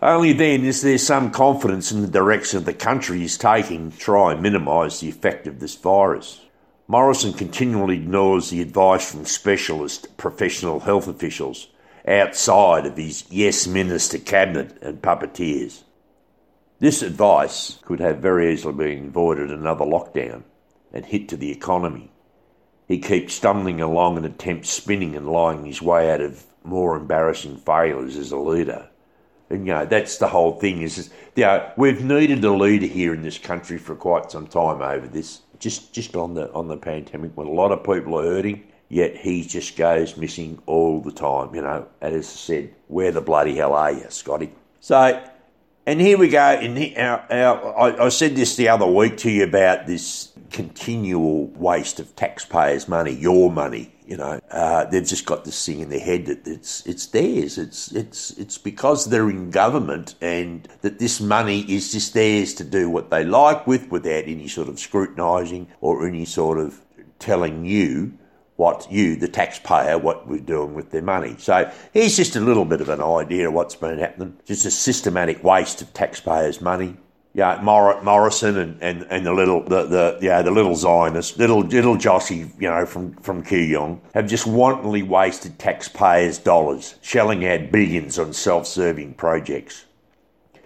only 0.00 0.32
then 0.32 0.64
is 0.64 0.82
there 0.82 0.98
some 0.98 1.30
confidence 1.30 1.90
in 1.90 2.02
the 2.02 2.08
direction 2.08 2.62
the 2.62 2.72
country 2.72 3.24
is 3.24 3.36
taking 3.36 3.90
to 3.90 3.98
try 3.98 4.32
and 4.32 4.42
minimise 4.42 5.00
the 5.00 5.08
effect 5.08 5.46
of 5.46 5.58
this 5.58 5.74
virus. 5.74 6.40
Morrison 6.86 7.32
continually 7.32 7.96
ignores 7.96 8.50
the 8.50 8.62
advice 8.62 9.10
from 9.10 9.26
specialist 9.26 10.16
professional 10.16 10.80
health 10.80 11.08
officials 11.08 11.68
outside 12.06 12.86
of 12.86 12.96
his 12.96 13.24
yes 13.28 13.66
minister 13.66 14.18
cabinet 14.18 14.80
and 14.82 15.02
puppeteers. 15.02 15.82
This 16.78 17.02
advice 17.02 17.78
could 17.82 17.98
have 17.98 18.18
very 18.18 18.52
easily 18.52 18.74
been 18.74 19.08
avoided 19.08 19.50
another 19.50 19.84
lockdown 19.84 20.44
and 20.92 21.04
hit 21.04 21.28
to 21.28 21.36
the 21.36 21.50
economy. 21.50 22.10
He 22.86 23.00
keeps 23.00 23.34
stumbling 23.34 23.80
along 23.80 24.16
and 24.16 24.24
attempts 24.24 24.70
spinning 24.70 25.16
and 25.16 25.28
lying 25.28 25.64
his 25.64 25.82
way 25.82 26.10
out 26.10 26.20
of 26.20 26.44
more 26.64 26.96
embarrassing 26.96 27.58
failures 27.58 28.16
as 28.16 28.30
a 28.30 28.38
leader. 28.38 28.87
And 29.50 29.66
you 29.66 29.72
know, 29.72 29.86
that's 29.86 30.18
the 30.18 30.28
whole 30.28 30.58
thing 30.58 30.82
is, 30.82 31.10
you 31.34 31.44
know, 31.44 31.72
we've 31.76 32.04
needed 32.04 32.44
a 32.44 32.52
leader 32.52 32.86
here 32.86 33.14
in 33.14 33.22
this 33.22 33.38
country 33.38 33.78
for 33.78 33.94
quite 33.94 34.30
some 34.30 34.46
time 34.46 34.82
over 34.82 35.06
this 35.06 35.42
just 35.58 35.92
just 35.92 36.14
on 36.16 36.34
the 36.34 36.52
on 36.52 36.68
the 36.68 36.76
pandemic 36.76 37.32
when 37.36 37.46
a 37.46 37.52
lot 37.52 37.72
of 37.72 37.82
people 37.82 38.18
are 38.18 38.24
hurting, 38.24 38.64
yet 38.88 39.16
he 39.16 39.42
just 39.42 39.76
goes 39.76 40.16
missing 40.16 40.60
all 40.66 41.00
the 41.00 41.12
time, 41.12 41.54
you 41.54 41.62
know. 41.62 41.86
And 42.00 42.14
as 42.14 42.26
I 42.26 42.36
said, 42.36 42.74
where 42.86 43.10
the 43.10 43.20
bloody 43.20 43.56
hell 43.56 43.74
are 43.74 43.92
you, 43.92 44.06
Scotty? 44.08 44.52
So 44.80 45.22
and 45.86 46.02
here 46.02 46.18
we 46.18 46.28
go. 46.28 46.52
In 46.60 46.98
our, 46.98 47.24
our, 47.30 47.78
I, 47.78 48.04
I 48.04 48.08
said 48.10 48.36
this 48.36 48.56
the 48.56 48.68
other 48.68 48.86
week 48.86 49.16
to 49.18 49.30
you 49.30 49.44
about 49.44 49.86
this 49.86 50.32
continual 50.50 51.46
waste 51.46 51.98
of 51.98 52.14
taxpayers' 52.14 52.88
money, 52.88 53.12
your 53.12 53.50
money. 53.50 53.94
You 54.08 54.16
know, 54.16 54.40
uh, 54.50 54.86
they've 54.86 55.06
just 55.06 55.26
got 55.26 55.44
this 55.44 55.66
thing 55.66 55.80
in 55.80 55.90
their 55.90 56.00
head 56.00 56.24
that 56.26 56.46
it's 56.46 56.86
it's 56.86 57.04
theirs. 57.08 57.58
It's 57.58 57.92
it's 57.92 58.30
it's 58.38 58.56
because 58.56 59.04
they're 59.04 59.28
in 59.28 59.50
government 59.50 60.14
and 60.22 60.66
that 60.80 60.98
this 60.98 61.20
money 61.20 61.60
is 61.70 61.92
just 61.92 62.14
theirs 62.14 62.54
to 62.54 62.64
do 62.64 62.88
what 62.88 63.10
they 63.10 63.22
like 63.22 63.66
with, 63.66 63.90
without 63.90 64.24
any 64.24 64.48
sort 64.48 64.70
of 64.70 64.78
scrutinising 64.78 65.68
or 65.82 66.06
any 66.08 66.24
sort 66.24 66.58
of 66.58 66.80
telling 67.18 67.66
you 67.66 68.14
what 68.56 68.90
you, 68.90 69.14
the 69.14 69.28
taxpayer, 69.28 69.98
what 69.98 70.26
we're 70.26 70.40
doing 70.40 70.72
with 70.72 70.90
their 70.90 71.02
money. 71.02 71.36
So 71.38 71.70
here's 71.92 72.16
just 72.16 72.34
a 72.34 72.40
little 72.40 72.64
bit 72.64 72.80
of 72.80 72.88
an 72.88 73.02
idea 73.02 73.48
of 73.48 73.54
what's 73.54 73.76
been 73.76 73.98
happening. 73.98 74.38
Just 74.46 74.64
a 74.64 74.70
systematic 74.70 75.44
waste 75.44 75.82
of 75.82 75.92
taxpayers' 75.92 76.62
money. 76.62 76.96
Yeah, 77.38 77.60
Mor- 77.62 78.02
Morrison 78.02 78.58
and, 78.58 78.82
and, 78.82 79.06
and 79.10 79.24
the 79.24 79.32
little 79.32 79.62
the, 79.62 79.84
the 79.84 80.18
yeah 80.20 80.42
the 80.42 80.50
little 80.50 80.74
Zionist 80.74 81.38
little 81.38 81.60
little 81.60 81.96
Joshy 81.96 82.50
you 82.60 82.68
know 82.68 82.84
from 82.84 83.12
from 83.18 83.44
Kooyong 83.44 84.00
have 84.12 84.26
just 84.26 84.44
wantonly 84.44 85.04
wasted 85.04 85.56
taxpayers' 85.56 86.38
dollars, 86.38 86.96
shelling 87.00 87.46
out 87.46 87.70
billions 87.70 88.18
on 88.18 88.32
self-serving 88.32 89.14
projects. 89.14 89.84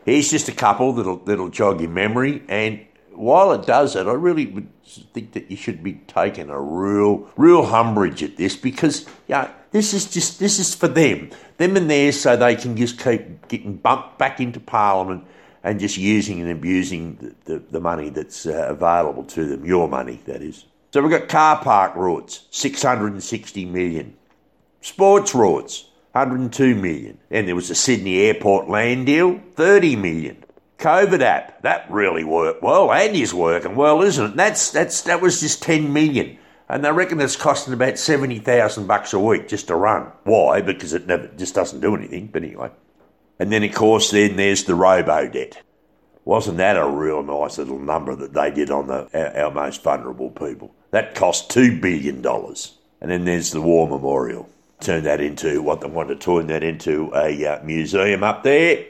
Here's 0.06 0.30
just 0.30 0.48
a 0.48 0.52
couple 0.52 0.94
that'll 0.94 1.18
that'll 1.18 1.50
jog 1.50 1.82
your 1.82 1.90
memory, 1.90 2.42
and 2.48 2.80
while 3.11 3.52
it 3.52 3.66
does 3.66 3.94
it, 3.94 4.06
I 4.06 4.14
really 4.14 4.46
would 4.46 4.68
think 5.12 5.32
that 5.32 5.50
you 5.50 5.58
should 5.58 5.82
be 5.82 6.00
taking 6.06 6.48
a 6.48 6.58
real, 6.58 7.28
real 7.37 7.66
umbrage 7.66 8.22
at 8.22 8.38
this 8.38 8.56
because, 8.56 9.06
yeah, 9.28 9.50
this 9.72 9.92
is 9.92 10.11
just 10.11 10.40
this 10.40 10.58
is 10.58 10.74
for 10.74 10.88
them, 10.88 11.32
them 11.58 11.76
and 11.76 11.90
theirs, 11.90 12.18
so 12.18 12.35
they 12.35 12.56
can 12.56 12.78
just 12.78 12.98
keep 12.98 13.46
getting 13.48 13.76
bumped 13.76 14.16
back 14.16 14.40
into 14.40 14.58
Parliament 14.58 15.26
and 15.64 15.81
just 15.81 15.96
using 15.96 16.40
and 16.40 16.51
abusing 16.51 17.16
the, 17.16 17.35
the, 17.44 17.59
the 17.72 17.81
money 17.81 18.09
that's 18.09 18.46
uh, 18.46 18.66
available 18.68 19.25
to 19.25 19.44
them, 19.44 19.64
your 19.64 19.88
money, 19.88 20.20
that 20.27 20.42
is. 20.42 20.64
So 20.92 21.01
we've 21.01 21.11
got 21.11 21.29
car 21.29 21.62
park 21.62 21.94
roads, 21.94 22.46
660 22.51 23.64
million. 23.66 24.16
Sports 24.81 25.35
roads, 25.35 25.88
102 26.12 26.75
million. 26.75 27.18
And 27.31 27.48
there 27.48 27.55
was 27.55 27.70
a 27.70 27.75
Sydney 27.75 28.20
Airport 28.20 28.68
land 28.68 29.07
deal, 29.07 29.40
30 29.55 29.96
million. 29.96 30.42
COVID 30.83 31.20
app. 31.20 31.62
That 31.62 31.90
really 31.90 32.25
worked 32.25 32.62
well 32.62 32.92
and 32.92 33.14
is 33.14 33.33
working 33.33 33.77
well, 33.77 34.03
isn't 34.03 34.33
it? 34.33 34.37
That's 34.37 34.72
that's 34.72 35.03
that 35.03 35.20
was 35.20 35.40
just 35.40 35.62
ten 35.62 35.92
million. 35.92 36.38
And 36.68 36.85
they 36.85 36.90
reckon 36.90 37.20
it's 37.20 37.37
costing 37.37 37.72
about 37.72 37.98
seventy 37.98 38.40
thousand 38.40 38.88
bucks 38.88 39.12
a 39.12 39.20
week 39.20 39.46
just 39.46 39.68
to 39.68 39.77
run. 39.77 40.11
Why? 40.25 40.61
Because 40.61 40.92
it 40.92 41.07
never 41.07 41.29
just 41.29 41.55
doesn't 41.55 41.81
do 41.81 41.94
anything. 41.94 42.27
But 42.33 42.42
anyway. 42.42 42.70
And 43.42 43.50
then 43.50 43.64
of 43.64 43.74
course 43.74 44.12
then 44.12 44.37
there's 44.37 44.62
the 44.62 44.76
robo 44.76 45.28
debt. 45.28 45.61
Wasn't 46.24 46.59
that 46.59 46.76
a 46.76 46.87
real 46.87 47.24
nice 47.24 47.59
little 47.59 47.81
number 47.81 48.14
that 48.14 48.33
they 48.33 48.52
did 48.52 48.70
on 48.70 48.87
the 48.87 49.09
our, 49.12 49.46
our 49.46 49.50
most 49.50 49.83
vulnerable 49.83 50.31
people? 50.31 50.72
That 50.92 51.16
cost 51.16 51.50
two 51.50 51.81
billion 51.81 52.22
dollars. 52.22 52.78
And 53.00 53.11
then 53.11 53.24
there's 53.24 53.50
the 53.50 53.61
war 53.61 53.88
memorial. 53.88 54.48
Turn 54.78 55.02
that 55.02 55.20
into 55.20 55.61
what 55.61 55.81
they 55.81 55.88
want 55.88 56.11
to 56.11 56.14
turn 56.14 56.46
that 56.46 56.62
into 56.62 57.11
a 57.16 57.44
uh, 57.44 57.64
museum 57.64 58.22
up 58.22 58.44
there, 58.44 58.85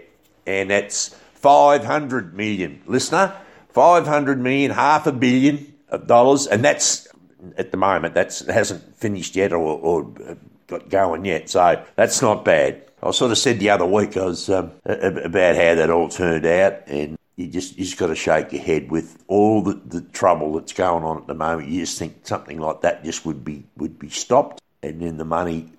and 0.47 0.69
that's 0.69 1.09
500 1.37 2.35
million, 2.35 2.83
listener, 2.87 3.35
500 3.71 4.39
million, 4.39 4.71
half 4.71 5.07
a 5.07 5.13
billion 5.13 5.73
of 5.89 6.07
dollars, 6.07 6.47
and 6.47 6.63
that's 6.63 7.09
at 7.57 7.71
the 7.71 7.77
moment, 7.79 8.15
that 8.15 8.39
hasn't 8.49 8.97
finished 8.97 9.35
yet 9.35 9.53
or, 9.53 9.79
or, 9.79 10.37
got 10.67 10.89
going 10.89 11.25
yet, 11.25 11.51
so 11.51 11.83
that's 11.97 12.23
not 12.23 12.45
bad. 12.45 12.83
I 13.03 13.11
sort 13.11 13.33
of 13.33 13.39
said 13.39 13.59
the 13.59 13.71
other 13.71 13.87
week 13.87 14.17
I 14.17 14.25
was 14.25 14.49
um, 14.49 14.73
about 14.85 15.57
how 15.57 15.75
that 15.75 15.91
all 15.91 16.09
turned 16.09 16.47
out, 16.47 16.83
and 16.87 17.19
you 17.37 17.49
just 17.49 17.77
you 17.77 17.85
just 17.85 17.99
got 17.99 18.09
to 18.09 18.15
shake 18.15 18.53
your 18.53 18.63
head 18.63 18.91
with 18.91 19.23
all 19.27 19.63
the, 19.63 19.75
the 19.75 20.03
trouble 20.03 20.55
that's 20.55 20.73
going 20.73 21.03
on 21.03 21.19
at 21.19 21.27
the 21.27 21.35
moment. 21.35 21.69
You 21.69 21.81
just 21.81 21.99
think 21.99 22.27
something 22.27 22.59
like 22.59 22.83
that 22.83 23.05
just 23.05 23.27
would 23.27 23.45
be 23.45 23.65
would 23.77 23.99
be 23.99 24.09
stopped, 24.09 24.61
and 24.83 25.01
then 25.01 25.17
the 25.17 25.25
money 25.25 25.73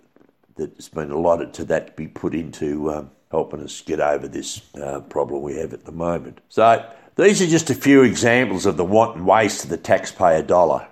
that's 0.56 0.90
been 0.90 1.12
allotted 1.12 1.54
to 1.56 1.66
that 1.66 1.96
be 1.96 2.08
put 2.08 2.36
into 2.36 2.92
um, 2.92 3.10
helping 3.32 3.62
us 3.62 3.82
get 3.82 4.00
over 4.00 4.28
this 4.28 4.62
uh, 4.76 5.00
problem 5.02 5.42
we 5.42 5.56
have 5.56 5.74
at 5.74 5.86
the 5.86 5.92
moment. 5.92 6.40
So 6.50 6.86
these 7.16 7.42
are 7.42 7.48
just 7.48 7.70
a 7.70 7.76
few 7.76 8.04
examples 8.04 8.66
of 8.66 8.78
the 8.78 8.86
wanton 8.86 9.26
waste 9.26 9.64
of 9.64 9.70
the 9.70 9.78
taxpayer 9.78 10.44
dollar. 10.44 10.88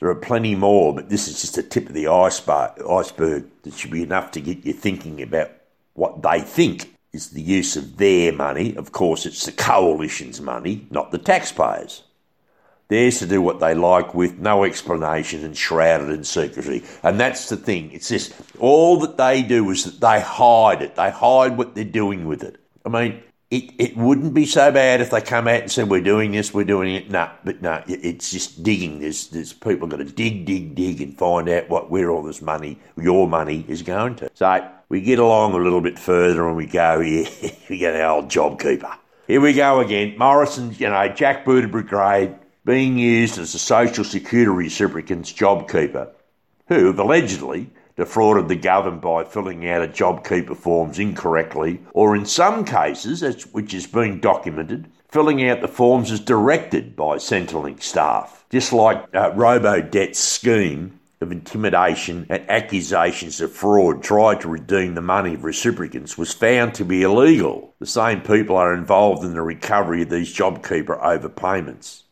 There 0.00 0.08
are 0.08 0.14
plenty 0.14 0.54
more, 0.54 0.94
but 0.94 1.08
this 1.08 1.26
is 1.26 1.40
just 1.40 1.56
the 1.56 1.62
tip 1.62 1.88
of 1.88 1.94
the 1.94 2.06
iceberg, 2.08 2.76
that 3.62 3.74
should 3.74 3.90
be 3.90 4.02
enough 4.02 4.30
to 4.32 4.40
get 4.40 4.64
you 4.64 4.72
thinking 4.72 5.20
about 5.22 5.50
what 5.94 6.22
they 6.22 6.40
think 6.40 6.94
is 7.12 7.30
the 7.30 7.42
use 7.42 7.76
of 7.76 7.96
their 7.96 8.32
money. 8.32 8.76
Of 8.76 8.92
course, 8.92 9.26
it's 9.26 9.44
the 9.44 9.52
coalition's 9.52 10.40
money, 10.40 10.86
not 10.90 11.10
the 11.10 11.18
taxpayers. 11.18 12.04
Theirs 12.88 13.18
to 13.18 13.26
do 13.26 13.42
what 13.42 13.60
they 13.60 13.74
like 13.74 14.14
with 14.14 14.38
no 14.38 14.64
explanation 14.64 15.44
and 15.44 15.54
shrouded 15.56 16.08
in 16.08 16.24
secrecy. 16.24 16.84
And 17.02 17.20
that's 17.20 17.50
the 17.50 17.56
thing. 17.56 17.90
It's 17.92 18.08
this 18.08 18.32
all 18.58 18.98
that 19.00 19.18
they 19.18 19.42
do 19.42 19.68
is 19.70 19.84
that 19.84 20.00
they 20.00 20.20
hide 20.22 20.80
it. 20.80 20.96
They 20.96 21.10
hide 21.10 21.58
what 21.58 21.74
they're 21.74 21.84
doing 21.84 22.26
with 22.26 22.42
it. 22.42 22.56
I 22.86 22.88
mean, 22.88 23.22
it, 23.50 23.72
it 23.78 23.96
wouldn't 23.96 24.34
be 24.34 24.44
so 24.44 24.70
bad 24.70 25.00
if 25.00 25.10
they 25.10 25.22
come 25.22 25.48
out 25.48 25.62
and 25.62 25.72
said, 25.72 25.88
We're 25.88 26.02
doing 26.02 26.32
this, 26.32 26.52
we're 26.52 26.64
doing 26.64 26.94
it. 26.94 27.10
No, 27.10 27.30
but 27.44 27.62
no, 27.62 27.82
it's 27.86 28.30
just 28.30 28.62
digging. 28.62 29.00
There's, 29.00 29.28
there's 29.28 29.52
people 29.52 29.88
got 29.88 29.98
to 29.98 30.04
dig, 30.04 30.44
dig, 30.44 30.74
dig 30.74 31.00
and 31.00 31.16
find 31.16 31.48
out 31.48 31.68
what 31.68 31.90
where 31.90 32.10
all 32.10 32.22
this 32.22 32.42
money, 32.42 32.78
your 32.96 33.26
money, 33.26 33.64
is 33.66 33.82
going 33.82 34.16
to. 34.16 34.30
So 34.34 34.68
we 34.90 35.00
get 35.00 35.18
along 35.18 35.54
a 35.54 35.58
little 35.58 35.80
bit 35.80 35.98
further 35.98 36.46
and 36.46 36.56
we 36.56 36.66
go, 36.66 37.00
Yeah, 37.00 37.28
we 37.70 37.78
get 37.78 37.96
our 37.96 38.16
old 38.16 38.28
job 38.28 38.60
keeper. 38.60 38.94
Here 39.26 39.40
we 39.40 39.52
go 39.52 39.80
again. 39.80 40.16
Morrison, 40.18 40.74
you 40.78 40.88
know, 40.88 41.08
Jack 41.08 41.44
Booter 41.44 41.68
Brigade 41.68 42.34
being 42.64 42.98
used 42.98 43.38
as 43.38 43.54
a 43.54 43.58
social 43.58 44.04
security 44.04 44.50
recipient's 44.50 45.32
JobKeeper, 45.32 46.10
who 46.68 46.86
have 46.86 46.98
allegedly 46.98 47.70
defrauded 47.98 48.46
the 48.46 48.54
government 48.54 49.02
by 49.02 49.24
filling 49.24 49.68
out 49.68 49.82
a 49.82 49.88
JobKeeper 49.88 50.56
forms 50.56 51.00
incorrectly, 51.00 51.80
or 51.92 52.14
in 52.14 52.24
some 52.24 52.64
cases, 52.64 53.44
which 53.46 53.74
is 53.74 53.88
being 53.88 54.20
documented, 54.20 54.88
filling 55.08 55.46
out 55.48 55.60
the 55.60 55.68
forms 55.68 56.12
as 56.12 56.20
directed 56.20 56.94
by 56.94 57.16
Centrelink 57.16 57.82
staff. 57.82 58.46
Just 58.50 58.72
like 58.72 59.04
uh, 59.12 59.32
Robodebt's 59.34 60.20
scheme 60.20 61.00
of 61.20 61.32
intimidation 61.32 62.24
and 62.30 62.48
accusations 62.48 63.40
of 63.40 63.50
fraud 63.50 64.00
tried 64.00 64.40
to 64.42 64.48
redeem 64.48 64.94
the 64.94 65.02
money 65.02 65.34
of 65.34 65.42
recipients 65.42 66.16
was 66.16 66.32
found 66.32 66.74
to 66.74 66.84
be 66.84 67.02
illegal. 67.02 67.74
The 67.80 67.86
same 67.86 68.20
people 68.20 68.56
are 68.56 68.74
involved 68.74 69.24
in 69.24 69.32
the 69.32 69.42
recovery 69.42 70.02
of 70.02 70.10
these 70.10 70.32
JobKeeper 70.32 71.02
overpayments 71.02 72.04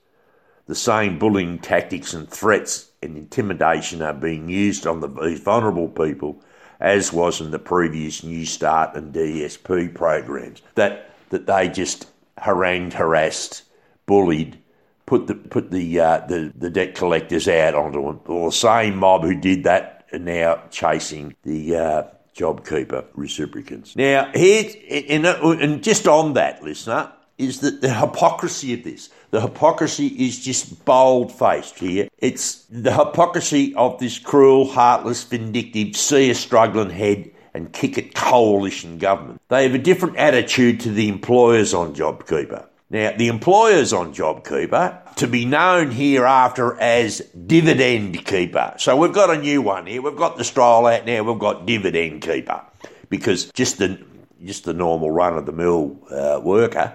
the 0.67 0.75
same 0.75 1.19
bullying 1.19 1.59
tactics 1.59 2.13
and 2.13 2.29
threats 2.29 2.91
and 3.07 3.17
intimidation 3.17 4.03
are 4.03 4.13
being 4.13 4.49
used 4.49 4.87
on 4.87 5.01
the, 5.01 5.09
these 5.09 5.41
vulnerable 5.41 5.89
people, 5.89 6.43
as 6.81 7.13
was 7.13 7.41
in 7.41 7.51
the 7.51 7.59
previous 7.59 8.21
Newstart 8.21 8.95
and 8.95 9.15
DSP 9.15 9.95
programs. 9.95 10.63
That 10.75 11.11
that 11.31 11.47
they 11.47 11.69
just 11.69 12.09
harangued, 12.39 12.93
harassed, 12.93 13.63
bullied, 14.05 14.59
put 15.07 15.27
the 15.27 15.35
put 15.35 15.71
the 15.71 16.01
uh, 16.01 16.27
the, 16.27 16.53
the 16.57 16.71
debt 16.71 16.95
collectors 16.95 17.49
out 17.49 17.75
onto 17.75 18.03
them. 18.03 18.21
Well, 18.27 18.47
the 18.47 18.53
same 18.53 18.97
mob 18.97 19.23
who 19.23 19.35
did 19.35 19.65
that 19.65 20.07
are 20.13 20.19
now 20.19 20.63
chasing 20.71 21.35
the 21.43 21.77
uh, 21.77 22.03
JobKeeper 22.37 23.07
reciprocants. 23.17 23.97
Now, 23.97 24.31
here 24.35 24.71
and, 25.09 25.27
and 25.27 25.83
just 25.83 26.07
on 26.07 26.35
that, 26.35 26.63
listener, 26.63 27.13
is 27.39 27.61
that 27.61 27.81
the 27.81 27.93
hypocrisy 27.93 28.75
of 28.75 28.85
this. 28.85 29.11
The 29.31 29.41
hypocrisy 29.41 30.07
is 30.07 30.43
just 30.43 30.85
bold 30.85 31.33
faced 31.33 31.79
here. 31.79 32.09
It's 32.19 32.65
the 32.71 32.93
hypocrisy 32.93 33.75
of 33.75 33.99
this 33.99 34.19
cruel, 34.19 34.67
heartless, 34.67 35.25
vindictive, 35.25 35.97
see 35.97 36.31
a 36.31 36.35
struggling 36.35 36.91
head 36.91 37.31
and 37.53 37.73
kick 37.73 37.99
it 37.99 38.15
coalition 38.15 38.99
government. 38.99 39.41
They 39.49 39.65
have 39.65 39.75
a 39.75 39.79
different 39.79 40.17
attitude 40.17 40.81
to 40.81 40.91
the 40.91 41.09
employers 41.09 41.75
on 41.75 41.95
JobKeeper. 41.95 42.67
Now, 42.89 43.17
the 43.17 43.29
employers 43.29 43.93
on 43.93 44.15
JobKeeper, 44.15 45.17
to 45.17 45.27
be 45.27 45.45
known 45.45 45.91
hereafter 45.91 46.79
as 46.79 47.19
Dividend 47.47 48.25
Keeper. 48.25 48.75
So 48.79 48.97
we've 48.97 49.13
got 49.13 49.31
a 49.31 49.41
new 49.41 49.61
one 49.61 49.87
here. 49.87 50.03
We've 50.03 50.17
got 50.17 50.37
the 50.37 50.45
stroll 50.45 50.87
out 50.87 51.05
now. 51.05 51.23
We've 51.25 51.39
got 51.39 51.67
Dividend 51.67 52.23
Keeper 52.23 52.63
because 53.09 53.51
just 53.53 53.79
the 53.79 54.05
just 54.45 54.65
the 54.65 54.75
normal 54.75 55.11
run 55.11 55.37
of 55.37 55.47
the 55.47 55.53
mill 55.53 55.99
uh, 56.11 56.39
worker 56.43 56.95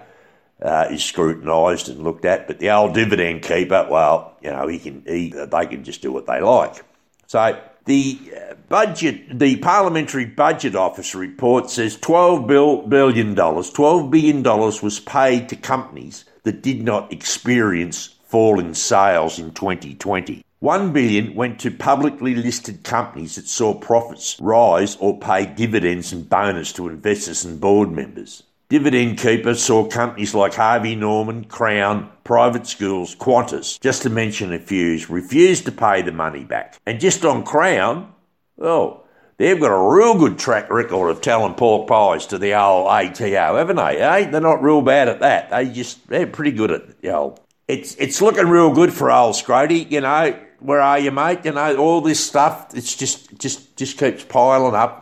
uh, 0.62 0.88
is 0.90 1.04
scrutinised 1.04 1.88
and 1.88 2.04
looked 2.04 2.24
at, 2.24 2.46
but 2.46 2.60
the 2.60 2.70
old 2.70 2.94
dividend 2.94 3.42
keeper, 3.42 3.86
well, 3.90 4.36
you 4.42 4.50
know, 4.50 4.66
he 4.68 4.78
can 4.78 5.02
he, 5.06 5.30
they 5.30 5.66
can 5.66 5.84
just 5.84 6.02
do 6.02 6.12
what 6.12 6.26
they 6.26 6.40
like. 6.40 6.84
So 7.26 7.60
the 7.84 8.18
uh, 8.36 8.54
budget, 8.68 9.38
the 9.38 9.56
Parliamentary 9.56 10.26
Budget 10.26 10.76
Office 10.76 11.14
report 11.14 11.70
says 11.70 11.96
$12 11.96 12.46
billion, 12.88 13.34
$12 13.34 14.10
billion 14.10 14.42
was 14.42 15.00
paid 15.00 15.48
to 15.48 15.56
companies 15.56 16.24
that 16.44 16.62
did 16.62 16.82
not 16.82 17.12
experience 17.12 18.14
fall 18.24 18.60
in 18.60 18.74
sales 18.74 19.38
in 19.38 19.52
2020. 19.52 20.44
1 20.60 20.92
billion 20.92 21.34
went 21.34 21.58
to 21.58 21.72
publicly 21.72 22.36
listed 22.36 22.84
companies 22.84 23.34
that 23.34 23.48
saw 23.48 23.74
profits 23.74 24.38
rise 24.40 24.96
or 25.00 25.18
paid 25.18 25.56
dividends 25.56 26.12
and 26.12 26.28
bonus 26.28 26.72
to 26.72 26.88
investors 26.88 27.44
and 27.44 27.60
board 27.60 27.90
members. 27.90 28.44
Dividend 28.72 29.18
keepers 29.18 29.62
saw 29.62 29.86
companies 29.86 30.34
like 30.34 30.54
Harvey 30.54 30.96
Norman, 30.96 31.44
Crown, 31.44 32.08
private 32.24 32.66
schools, 32.66 33.14
Qantas, 33.14 33.78
just 33.78 34.00
to 34.00 34.08
mention 34.08 34.54
a 34.54 34.58
few, 34.58 34.98
refuse 35.10 35.60
to 35.64 35.72
pay 35.72 36.00
the 36.00 36.10
money 36.10 36.44
back. 36.44 36.80
And 36.86 36.98
just 36.98 37.22
on 37.26 37.44
Crown, 37.44 38.14
oh, 38.58 39.02
they've 39.36 39.60
got 39.60 39.72
a 39.72 39.94
real 39.94 40.18
good 40.18 40.38
track 40.38 40.70
record 40.70 41.10
of 41.10 41.20
telling 41.20 41.52
pork 41.52 41.86
pies 41.86 42.24
to 42.28 42.38
the 42.38 42.58
old 42.58 42.88
ATO, 42.88 43.58
haven't 43.58 43.76
they? 43.76 43.98
Eh? 43.98 44.30
They're 44.30 44.40
not 44.40 44.62
real 44.62 44.80
bad 44.80 45.10
at 45.10 45.20
that. 45.20 45.50
They 45.50 45.68
just 45.68 46.08
they're 46.08 46.26
pretty 46.26 46.52
good 46.52 46.70
at 46.70 46.82
you 47.02 47.10
know. 47.10 47.36
It's 47.68 47.94
it's 47.96 48.22
looking 48.22 48.48
real 48.48 48.72
good 48.72 48.94
for 48.94 49.12
old 49.12 49.34
Scrody, 49.34 49.90
you 49.90 50.00
know. 50.00 50.34
Where 50.60 50.80
are 50.80 50.98
you, 50.98 51.10
mate? 51.10 51.40
You 51.44 51.52
know, 51.52 51.76
all 51.76 52.00
this 52.00 52.24
stuff, 52.24 52.74
it's 52.74 52.96
just 52.96 53.38
just 53.38 53.76
just 53.76 53.98
keeps 53.98 54.24
piling 54.24 54.74
up 54.74 55.01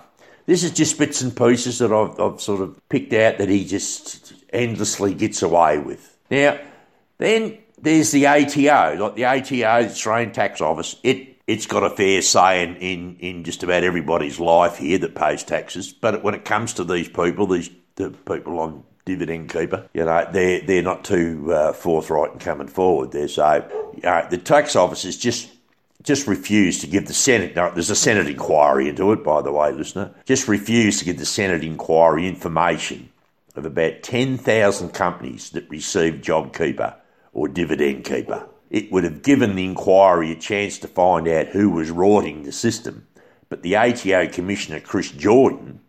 this 0.51 0.65
is 0.65 0.73
just 0.73 0.99
bits 0.99 1.23
and 1.23 1.37
pieces 1.37 1.79
that 1.79 1.93
I've, 1.93 2.19
I've 2.19 2.41
sort 2.41 2.61
of 2.61 2.77
picked 2.89 3.13
out 3.13 3.39
that 3.39 3.49
he 3.49 3.65
just 3.65 4.33
endlessly 4.53 5.15
gets 5.15 5.43
away 5.43 5.79
with. 5.79 6.19
Now, 6.29 6.59
then 7.19 7.59
there's 7.81 8.11
the 8.11 8.27
ATO, 8.27 8.97
like 8.99 9.15
the 9.15 9.27
ATO, 9.27 9.85
the 9.85 9.91
Australian 9.91 10.33
Tax 10.33 10.61
Office. 10.61 10.97
It 11.05 11.37
it's 11.47 11.67
got 11.67 11.85
a 11.85 11.91
fair 11.91 12.21
say 12.21 12.65
in, 12.65 12.75
in, 12.79 13.17
in 13.21 13.45
just 13.45 13.63
about 13.63 13.85
everybody's 13.85 14.41
life 14.41 14.79
here 14.79 14.99
that 14.99 15.15
pays 15.15 15.45
taxes. 15.45 15.93
But 15.93 16.25
when 16.25 16.35
it 16.35 16.45
comes 16.45 16.73
to 16.75 16.85
these 16.85 17.09
people, 17.09 17.47
these 17.47 17.71
the 17.95 18.11
people 18.11 18.59
on 18.59 18.83
dividend 19.05 19.53
keeper, 19.53 19.89
you 19.95 20.05
know, 20.05 20.29
they're 20.33 20.63
they're 20.63 20.83
not 20.83 21.05
too 21.05 21.53
uh, 21.53 21.73
forthright 21.75 22.33
in 22.33 22.41
coming 22.41 22.67
forward. 22.67 23.13
There, 23.13 23.29
so 23.29 23.93
you 23.95 24.03
know, 24.03 24.27
the 24.29 24.39
tax 24.39 24.75
office 24.75 25.05
is 25.05 25.17
just 25.17 25.49
just 26.03 26.27
refused 26.27 26.81
to 26.81 26.87
give 26.87 27.07
the 27.07 27.15
Senate, 27.15 27.55
no, 27.55 27.71
there's 27.71 27.91
a 27.91 27.97
Senate 27.97 28.27
inquiry 28.27 28.89
into 28.89 29.13
it, 29.13 29.23
by 29.23 29.43
the 29.43 29.53
way, 29.53 29.73
listener, 29.73 30.15
just 30.25 30.49
refused 30.49 30.99
to 30.99 31.05
give 31.05 31.19
the 31.19 31.27
Senate 31.27 31.63
inquiry 31.63 32.27
information 32.27 33.11
of 33.57 33.67
about 33.67 34.03
10,000 34.03 34.91
companies 34.91 35.51
that 35.51 35.69
received 35.69 36.25
JobKeeper 36.25 36.95
or 37.33 37.49
Dividend 37.49 38.05
Keeper. 38.05 38.49
It 38.71 38.91
would 38.93 39.05
have 39.05 39.23
given 39.23 39.57
the 39.57 39.65
inquiry 39.65 40.33
a 40.33 40.37
chance 40.37 40.79
to 40.79 40.89
find 40.89 41.27
out 41.29 41.49
who 41.49 41.71
was 41.71 41.91
rorting 41.91 42.45
the 42.45 42.53
system, 42.53 43.07
but 43.49 43.63
the 43.63 43.77
ATO 43.77 44.29
Commissioner, 44.29 44.81
Chris 44.81 45.11
Jordan, 45.11 45.81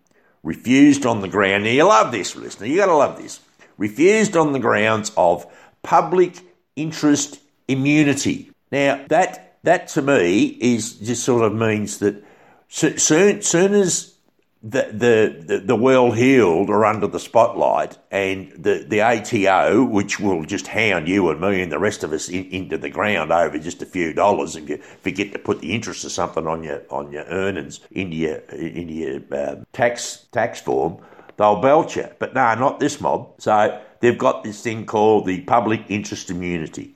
refused 0.44 1.06
on 1.06 1.22
the 1.22 1.28
ground. 1.28 1.64
Now, 1.64 1.70
you 1.70 1.84
love 1.84 2.12
this, 2.12 2.36
listener, 2.36 2.66
you 2.66 2.78
gotta 2.78 2.96
love 2.96 3.22
this. 3.22 3.40
Refused 3.78 4.36
on 4.36 4.52
the 4.52 4.60
grounds 4.60 5.12
of 5.16 5.46
public 5.84 6.40
interest 6.76 7.40
immunity. 7.68 8.52
Now, 8.72 9.06
that 9.10 9.51
that 9.64 9.88
to 9.90 10.02
me 10.02 10.46
is 10.46 10.94
just 11.00 11.24
sort 11.24 11.44
of 11.44 11.54
means 11.54 12.00
that 12.00 12.24
soon, 12.68 13.42
soon 13.42 13.74
as 13.74 14.16
the, 14.64 15.36
the, 15.48 15.58
the, 15.60 15.76
well 15.76 16.12
heeled 16.12 16.70
are 16.70 16.86
under 16.86 17.08
the 17.08 17.20
spotlight 17.20 17.98
and 18.12 18.52
the, 18.52 18.86
the 18.88 19.02
ATO, 19.02 19.84
which 19.84 20.20
will 20.20 20.46
just 20.46 20.68
hound 20.68 21.08
you 21.08 21.30
and 21.32 21.42
me 21.42 21.62
and 21.62 21.72
the 21.72 21.80
rest 21.80 22.04
of 22.04 22.14
us 22.14 22.30
in, 22.30 22.46
into 22.52 22.78
the 22.78 22.90
ground 22.90 23.32
over 23.32 23.58
just 23.58 23.82
a 23.82 23.88
few 23.88 24.14
dollars 24.14 24.56
if 24.56 24.70
you 24.70 24.78
forget 24.78 25.32
to 25.34 25.40
put 25.40 25.62
the 25.62 25.74
interest 25.74 26.06
of 26.06 26.12
something 26.12 26.46
on 26.46 26.64
your 26.64 26.84
on 26.92 27.12
your 27.12 27.24
earnings 27.26 27.80
into 27.92 28.16
your, 28.16 28.38
into 28.52 28.94
your 28.94 29.22
um, 29.32 29.66
tax 29.74 30.28
tax 30.32 30.62
form, 30.62 31.00
they'll 31.38 31.60
belch 31.60 31.96
you. 31.96 32.08
But 32.20 32.36
no, 32.36 32.54
not 32.54 32.80
this 32.80 33.02
mob. 33.02 33.34
So 33.40 33.82
they've 34.00 34.18
got 34.18 34.44
this 34.44 34.62
thing 34.62 34.86
called 34.86 35.26
the 35.26 35.42
public 35.42 35.86
interest 35.90 36.30
immunity. 36.30 36.94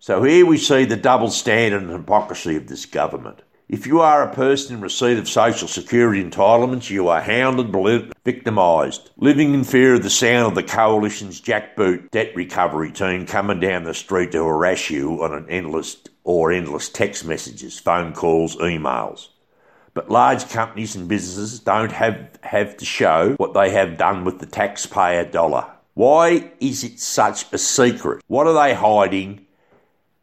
So 0.00 0.22
here 0.22 0.46
we 0.46 0.58
see 0.58 0.84
the 0.84 0.96
double 0.96 1.28
standard 1.28 1.82
and 1.82 1.90
hypocrisy 1.90 2.54
of 2.54 2.68
this 2.68 2.86
government. 2.86 3.42
If 3.68 3.84
you 3.84 4.00
are 4.00 4.22
a 4.22 4.32
person 4.32 4.76
in 4.76 4.80
receipt 4.80 5.18
of 5.18 5.28
social 5.28 5.66
security 5.66 6.24
entitlements, 6.24 6.88
you 6.88 7.08
are 7.08 7.20
hounded, 7.20 8.14
victimised, 8.24 9.10
living 9.16 9.52
in 9.52 9.64
fear 9.64 9.94
of 9.94 10.04
the 10.04 10.08
sound 10.08 10.46
of 10.46 10.54
the 10.54 10.62
coalition's 10.62 11.40
jackboot 11.40 12.10
debt 12.12 12.34
recovery 12.36 12.92
team 12.92 13.26
coming 13.26 13.58
down 13.58 13.82
the 13.82 13.92
street 13.92 14.32
to 14.32 14.44
harass 14.44 14.88
you 14.88 15.22
on 15.22 15.34
an 15.34 15.46
endless 15.50 15.96
or 16.22 16.52
endless 16.52 16.88
text 16.88 17.24
messages, 17.24 17.78
phone 17.78 18.14
calls, 18.14 18.56
emails. 18.56 19.28
But 19.94 20.10
large 20.10 20.48
companies 20.48 20.94
and 20.94 21.08
businesses 21.08 21.58
don't 21.58 21.92
have, 21.92 22.38
have 22.42 22.76
to 22.76 22.84
show 22.84 23.34
what 23.34 23.52
they 23.52 23.70
have 23.70 23.98
done 23.98 24.24
with 24.24 24.38
the 24.38 24.46
taxpayer 24.46 25.24
dollar. 25.24 25.66
Why 25.94 26.52
is 26.60 26.84
it 26.84 27.00
such 27.00 27.52
a 27.52 27.58
secret? 27.58 28.22
What 28.28 28.46
are 28.46 28.54
they 28.54 28.74
hiding? 28.74 29.44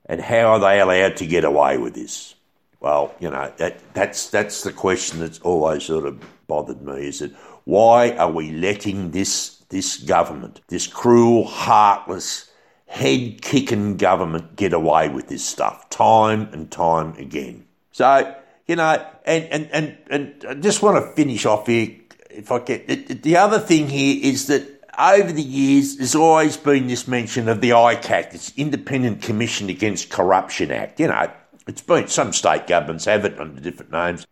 And 0.05 0.21
how 0.21 0.53
are 0.53 0.59
they 0.59 0.79
allowed 0.79 1.17
to 1.17 1.25
get 1.25 1.43
away 1.43 1.77
with 1.77 1.95
this? 1.95 2.35
Well, 2.79 3.15
you 3.19 3.29
know, 3.29 3.51
that, 3.57 3.79
that's, 3.93 4.29
that's 4.29 4.61
the 4.63 4.71
question 4.71 5.19
that's 5.19 5.39
always 5.39 5.83
sort 5.83 6.05
of 6.05 6.23
bothered 6.47 6.81
me 6.81 7.07
is 7.07 7.19
that 7.19 7.31
why 7.63 8.11
are 8.11 8.31
we 8.31 8.51
letting 8.51 9.11
this, 9.11 9.57
this 9.69 9.97
government, 9.97 10.61
this 10.67 10.85
cruel, 10.85 11.45
heartless, 11.45 12.51
head 12.85 13.41
kicking 13.41 13.97
government 13.97 14.55
get 14.55 14.71
away 14.71 15.09
with 15.09 15.27
this 15.27 15.43
stuff 15.43 15.89
time 15.89 16.49
and 16.53 16.71
time 16.71 17.15
again? 17.17 17.65
So, 17.91 18.35
you 18.67 18.75
know, 18.75 19.03
and, 19.25 19.45
and, 19.45 19.69
and, 19.71 19.97
and 20.11 20.45
I 20.47 20.53
just 20.53 20.83
want 20.83 21.03
to 21.03 21.13
finish 21.13 21.45
off 21.47 21.65
here, 21.65 21.95
if 22.29 22.51
I 22.51 22.59
get, 22.59 23.23
the 23.23 23.37
other 23.37 23.59
thing 23.59 23.87
here 23.89 24.19
is 24.21 24.47
that 24.47 24.74
over 24.97 25.31
the 25.31 25.41
years, 25.41 25.97
there's 25.97 26.15
always 26.15 26.57
been 26.57 26.87
this 26.87 27.07
mention 27.07 27.47
of 27.49 27.61
the 27.61 27.71
ICAC, 27.71 28.31
this 28.31 28.53
Independent 28.57 29.21
Commission 29.21 29.69
Against 29.69 30.09
Corruption 30.09 30.71
Act. 30.71 30.99
You 30.99 31.07
know, 31.07 31.31
it's 31.67 31.81
been 31.81 32.07
some 32.07 32.33
state 32.33 32.67
governments 32.67 33.05
have 33.05 33.25
it 33.25 33.39
under 33.39 33.59
different 33.59 33.91
names. 33.91 34.25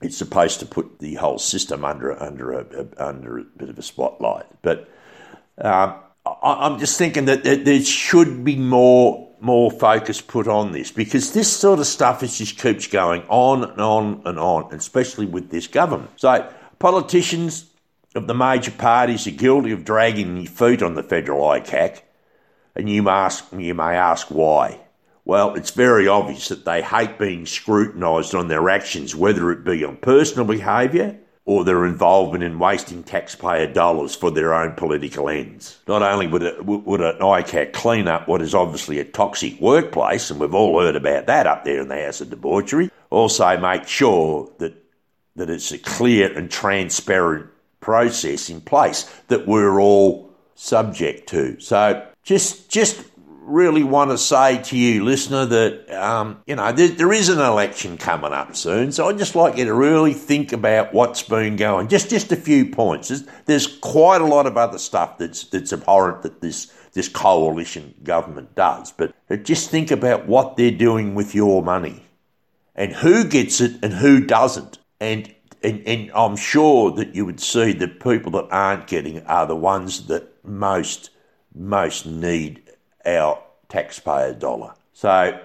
It's 0.00 0.16
supposed 0.16 0.60
to 0.60 0.66
put 0.66 0.98
the 0.98 1.14
whole 1.14 1.38
system 1.38 1.84
under 1.84 2.20
under 2.20 2.52
a, 2.52 2.86
under 2.96 3.38
a 3.38 3.44
bit 3.44 3.68
of 3.68 3.78
a 3.78 3.82
spotlight. 3.82 4.46
But 4.62 4.88
um, 5.58 5.94
I, 6.26 6.66
am 6.66 6.78
just 6.78 6.98
thinking 6.98 7.26
that 7.26 7.44
there 7.44 7.80
should 7.82 8.44
be 8.44 8.56
more 8.56 9.28
more 9.40 9.70
focus 9.70 10.20
put 10.20 10.48
on 10.48 10.72
this 10.72 10.90
because 10.90 11.32
this 11.32 11.50
sort 11.50 11.78
of 11.80 11.86
stuff 11.86 12.22
is 12.22 12.38
just 12.38 12.58
keeps 12.58 12.86
going 12.86 13.22
on 13.28 13.64
and 13.64 13.80
on 13.80 14.22
and 14.24 14.38
on, 14.38 14.72
especially 14.74 15.26
with 15.26 15.50
this 15.50 15.66
government. 15.66 16.10
So 16.16 16.48
politicians 16.78 17.71
of 18.14 18.26
the 18.26 18.34
major 18.34 18.70
parties 18.70 19.26
are 19.26 19.32
guilty 19.32 19.72
of 19.72 19.84
dragging 19.84 20.34
their 20.34 20.46
feet 20.46 20.82
on 20.82 20.94
the 20.94 21.02
federal 21.02 21.42
ICAC, 21.42 22.00
and 22.74 22.88
you, 22.88 23.08
ask, 23.08 23.44
you 23.52 23.74
may 23.74 23.96
ask 23.96 24.28
why. 24.28 24.80
Well, 25.24 25.54
it's 25.54 25.70
very 25.70 26.08
obvious 26.08 26.48
that 26.48 26.64
they 26.64 26.82
hate 26.82 27.18
being 27.18 27.46
scrutinised 27.46 28.34
on 28.34 28.48
their 28.48 28.68
actions, 28.68 29.14
whether 29.14 29.52
it 29.52 29.64
be 29.64 29.84
on 29.84 29.96
personal 29.96 30.44
behaviour 30.44 31.16
or 31.44 31.64
their 31.64 31.86
involvement 31.86 32.44
in 32.44 32.58
wasting 32.58 33.02
taxpayer 33.02 33.66
dollars 33.66 34.14
for 34.14 34.30
their 34.30 34.54
own 34.54 34.72
political 34.72 35.28
ends. 35.28 35.78
Not 35.88 36.02
only 36.02 36.26
would, 36.26 36.42
it, 36.42 36.64
would 36.64 37.00
an 37.00 37.18
ICAC 37.18 37.72
clean 37.72 38.08
up 38.08 38.28
what 38.28 38.42
is 38.42 38.54
obviously 38.54 38.98
a 39.00 39.04
toxic 39.04 39.60
workplace, 39.60 40.30
and 40.30 40.38
we've 40.38 40.54
all 40.54 40.80
heard 40.80 40.96
about 40.96 41.26
that 41.26 41.46
up 41.46 41.64
there 41.64 41.80
in 41.80 41.88
the 41.88 42.04
House 42.04 42.20
of 42.20 42.30
Debauchery, 42.30 42.90
also 43.10 43.56
make 43.58 43.88
sure 43.88 44.50
that, 44.58 44.74
that 45.36 45.50
it's 45.50 45.72
a 45.72 45.78
clear 45.78 46.36
and 46.36 46.50
transparent 46.50 47.51
process 47.82 48.48
in 48.48 48.62
place 48.62 49.02
that 49.28 49.46
we're 49.46 49.78
all 49.78 50.32
subject 50.54 51.28
to. 51.28 51.60
So 51.60 52.06
just 52.22 52.70
just 52.70 53.04
really 53.44 53.82
want 53.82 54.10
to 54.10 54.16
say 54.16 54.62
to 54.62 54.76
you, 54.76 55.04
listener, 55.04 55.44
that 55.44 55.90
um, 55.90 56.42
you 56.46 56.56
know 56.56 56.72
there, 56.72 56.88
there 56.88 57.12
is 57.12 57.28
an 57.28 57.40
election 57.40 57.98
coming 57.98 58.32
up 58.32 58.56
soon. 58.56 58.92
So 58.92 59.08
I'd 59.08 59.18
just 59.18 59.34
like 59.34 59.58
you 59.58 59.66
to 59.66 59.74
really 59.74 60.14
think 60.14 60.52
about 60.52 60.94
what's 60.94 61.22
been 61.22 61.56
going. 61.56 61.88
Just 61.88 62.08
just 62.08 62.32
a 62.32 62.36
few 62.36 62.66
points. 62.66 63.08
There's, 63.08 63.24
there's 63.44 63.66
quite 63.66 64.20
a 64.20 64.26
lot 64.26 64.46
of 64.46 64.56
other 64.56 64.78
stuff 64.78 65.18
that's 65.18 65.44
that's 65.44 65.72
abhorrent 65.72 66.22
that 66.22 66.40
this 66.40 66.72
this 66.94 67.08
coalition 67.08 67.94
government 68.02 68.54
does, 68.54 68.92
but 68.92 69.14
just 69.44 69.70
think 69.70 69.90
about 69.90 70.26
what 70.26 70.56
they're 70.56 70.70
doing 70.70 71.14
with 71.14 71.34
your 71.34 71.62
money 71.62 72.02
and 72.74 72.92
who 72.92 73.24
gets 73.24 73.60
it 73.60 73.72
and 73.82 73.94
who 73.94 74.20
doesn't. 74.20 74.78
And 75.00 75.34
and, 75.64 75.86
and 75.86 76.10
I'm 76.14 76.36
sure 76.36 76.90
that 76.92 77.14
you 77.14 77.24
would 77.26 77.40
see 77.40 77.72
that 77.72 78.00
people 78.00 78.32
that 78.32 78.48
aren't 78.50 78.86
getting 78.86 79.24
are 79.26 79.46
the 79.46 79.56
ones 79.56 80.06
that 80.06 80.44
most 80.44 81.10
most 81.54 82.06
need 82.06 82.62
our 83.04 83.42
taxpayer 83.68 84.34
dollar. 84.34 84.74
So 84.92 85.38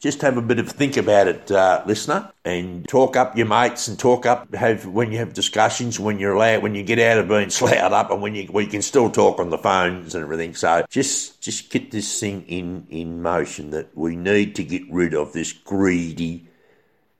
just 0.00 0.22
have 0.22 0.36
a 0.36 0.42
bit 0.42 0.58
of 0.58 0.68
think 0.68 0.96
about 0.96 1.26
it, 1.26 1.50
uh, 1.50 1.82
listener, 1.86 2.30
and 2.44 2.86
talk 2.88 3.16
up 3.16 3.36
your 3.36 3.46
mates 3.46 3.88
and 3.88 3.98
talk 3.98 4.26
up 4.26 4.54
have 4.54 4.86
when 4.86 5.10
you 5.10 5.18
have 5.18 5.32
discussions 5.32 5.98
when 5.98 6.18
you're 6.18 6.34
allowed 6.34 6.62
when 6.62 6.74
you 6.74 6.84
get 6.84 6.98
out 6.98 7.18
of 7.18 7.28
being 7.28 7.50
sloughed 7.58 7.92
up 7.92 8.10
and 8.10 8.22
when 8.22 8.34
you 8.34 8.48
we 8.52 8.66
can 8.66 8.82
still 8.82 9.10
talk 9.10 9.40
on 9.40 9.50
the 9.50 9.58
phones 9.58 10.14
and 10.14 10.22
everything. 10.22 10.54
So 10.54 10.84
just 10.88 11.40
just 11.40 11.70
get 11.70 11.90
this 11.90 12.20
thing 12.20 12.44
in 12.46 12.86
in 12.90 13.22
motion 13.22 13.70
that 13.70 13.96
we 13.96 14.14
need 14.14 14.54
to 14.56 14.64
get 14.64 14.82
rid 14.90 15.14
of 15.14 15.32
this 15.32 15.52
greedy, 15.52 16.46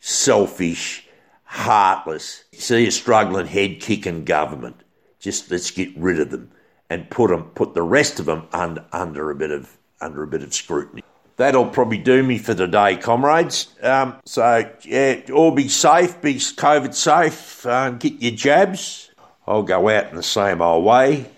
selfish, 0.01 1.08
heartless, 1.49 2.45
see 2.53 2.87
a 2.87 2.91
struggling 2.91 3.47
head 3.47 3.81
kicking 3.81 4.25
government. 4.25 4.77
Just 5.19 5.51
let's 5.51 5.71
get 5.71 5.97
rid 5.97 6.21
of 6.21 6.31
them 6.31 6.51
and 6.91 7.11
put 7.11 7.31
them 7.31 7.45
put 7.55 7.75
the 7.75 7.83
rest 7.83 8.21
of 8.21 8.27
them 8.27 8.47
under 8.53 8.85
under 8.93 9.31
a 9.31 9.35
bit 9.35 9.51
of 9.51 9.77
under 10.01 10.23
a 10.23 10.27
bit 10.27 10.43
of 10.43 10.55
scrutiny. 10.55 11.03
That'll 11.37 11.67
probably 11.67 11.99
do 11.99 12.23
me 12.23 12.39
for 12.39 12.55
today, 12.55 12.97
comrades. 12.97 13.69
Um, 13.81 14.17
so, 14.25 14.69
yeah, 14.83 15.21
all 15.33 15.53
be 15.53 15.69
safe, 15.69 16.21
be 16.21 16.35
COVID 16.35 16.95
safe, 16.95 17.65
uh, 17.65 17.91
get 17.91 18.21
your 18.21 18.33
jabs. 18.33 19.11
I'll 19.47 19.63
go 19.63 19.89
out 19.89 20.11
in 20.11 20.17
the 20.17 20.23
same 20.23 20.61
old 20.61 20.85
way. 20.85 21.31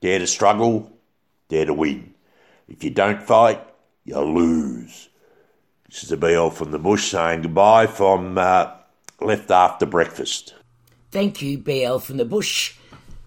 Dare 0.00 0.18
to 0.18 0.26
struggle, 0.26 0.92
dare 1.48 1.66
to 1.66 1.74
win. 1.74 2.14
If 2.68 2.82
you 2.82 2.90
don't 2.90 3.22
fight, 3.22 3.60
you 4.04 4.18
lose. 4.18 5.08
This 5.88 6.02
is 6.02 6.10
a 6.10 6.16
BL 6.16 6.48
from 6.48 6.72
the 6.72 6.78
bush 6.80 7.08
saying 7.12 7.42
goodbye 7.42 7.86
from 7.86 8.38
uh, 8.38 8.72
Left 9.20 9.50
After 9.50 9.84
Breakfast. 9.84 10.54
Thank 11.10 11.42
you, 11.42 11.58
BL 11.58 11.98
from 11.98 12.18
the 12.18 12.24
bush. 12.24 12.76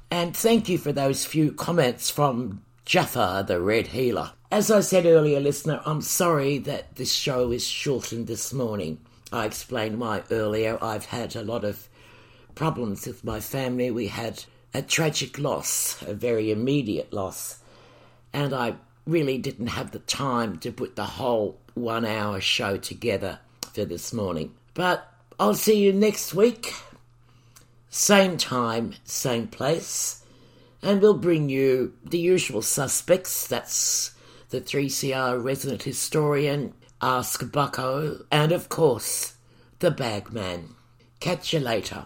And 0.09 0.35
thank 0.35 0.69
you 0.69 0.77
for 0.77 0.91
those 0.91 1.25
few 1.25 1.51
comments 1.51 2.09
from 2.09 2.63
Jaffa, 2.85 3.43
the 3.47 3.59
Red 3.59 3.87
Heeler. 3.87 4.31
As 4.51 4.71
I 4.71 4.81
said 4.81 5.05
earlier, 5.05 5.39
listener, 5.39 5.81
I'm 5.85 6.01
sorry 6.01 6.57
that 6.59 6.95
this 6.95 7.13
show 7.13 7.51
is 7.51 7.65
shortened 7.65 8.27
this 8.27 8.53
morning. 8.53 8.99
I 9.33 9.45
explained 9.45 9.99
why 9.99 10.23
earlier. 10.31 10.77
I've 10.81 11.05
had 11.05 11.35
a 11.35 11.43
lot 11.43 11.63
of 11.63 11.87
problems 12.55 13.05
with 13.05 13.23
my 13.23 13.39
family. 13.39 13.91
We 13.91 14.07
had 14.07 14.43
a 14.73 14.81
tragic 14.81 15.39
loss, 15.39 16.01
a 16.01 16.13
very 16.13 16.51
immediate 16.51 17.11
loss, 17.11 17.59
and 18.33 18.53
I 18.53 18.75
really 19.05 19.37
didn't 19.37 19.67
have 19.67 19.91
the 19.91 19.99
time 19.99 20.57
to 20.59 20.71
put 20.71 20.95
the 20.95 21.05
whole 21.05 21.59
one 21.73 22.05
hour 22.05 22.39
show 22.39 22.77
together 22.77 23.39
for 23.73 23.85
this 23.85 24.13
morning. 24.13 24.53
But 24.73 25.10
I'll 25.41 25.55
see 25.55 25.83
you 25.83 25.91
next 25.91 26.35
week, 26.35 26.75
same 27.89 28.37
time, 28.37 28.93
same 29.05 29.47
place, 29.47 30.23
and 30.83 31.01
we'll 31.01 31.17
bring 31.17 31.49
you 31.49 31.95
the 32.05 32.19
usual 32.19 32.61
suspects. 32.61 33.47
That's 33.47 34.11
the 34.51 34.61
3CR 34.61 35.43
resident 35.43 35.81
historian, 35.81 36.75
Ask 37.01 37.51
Bucko, 37.51 38.23
and 38.31 38.51
of 38.51 38.69
course, 38.69 39.33
the 39.79 39.89
Bagman. 39.89 40.75
Catch 41.19 41.53
you 41.53 41.59
later. 41.59 42.05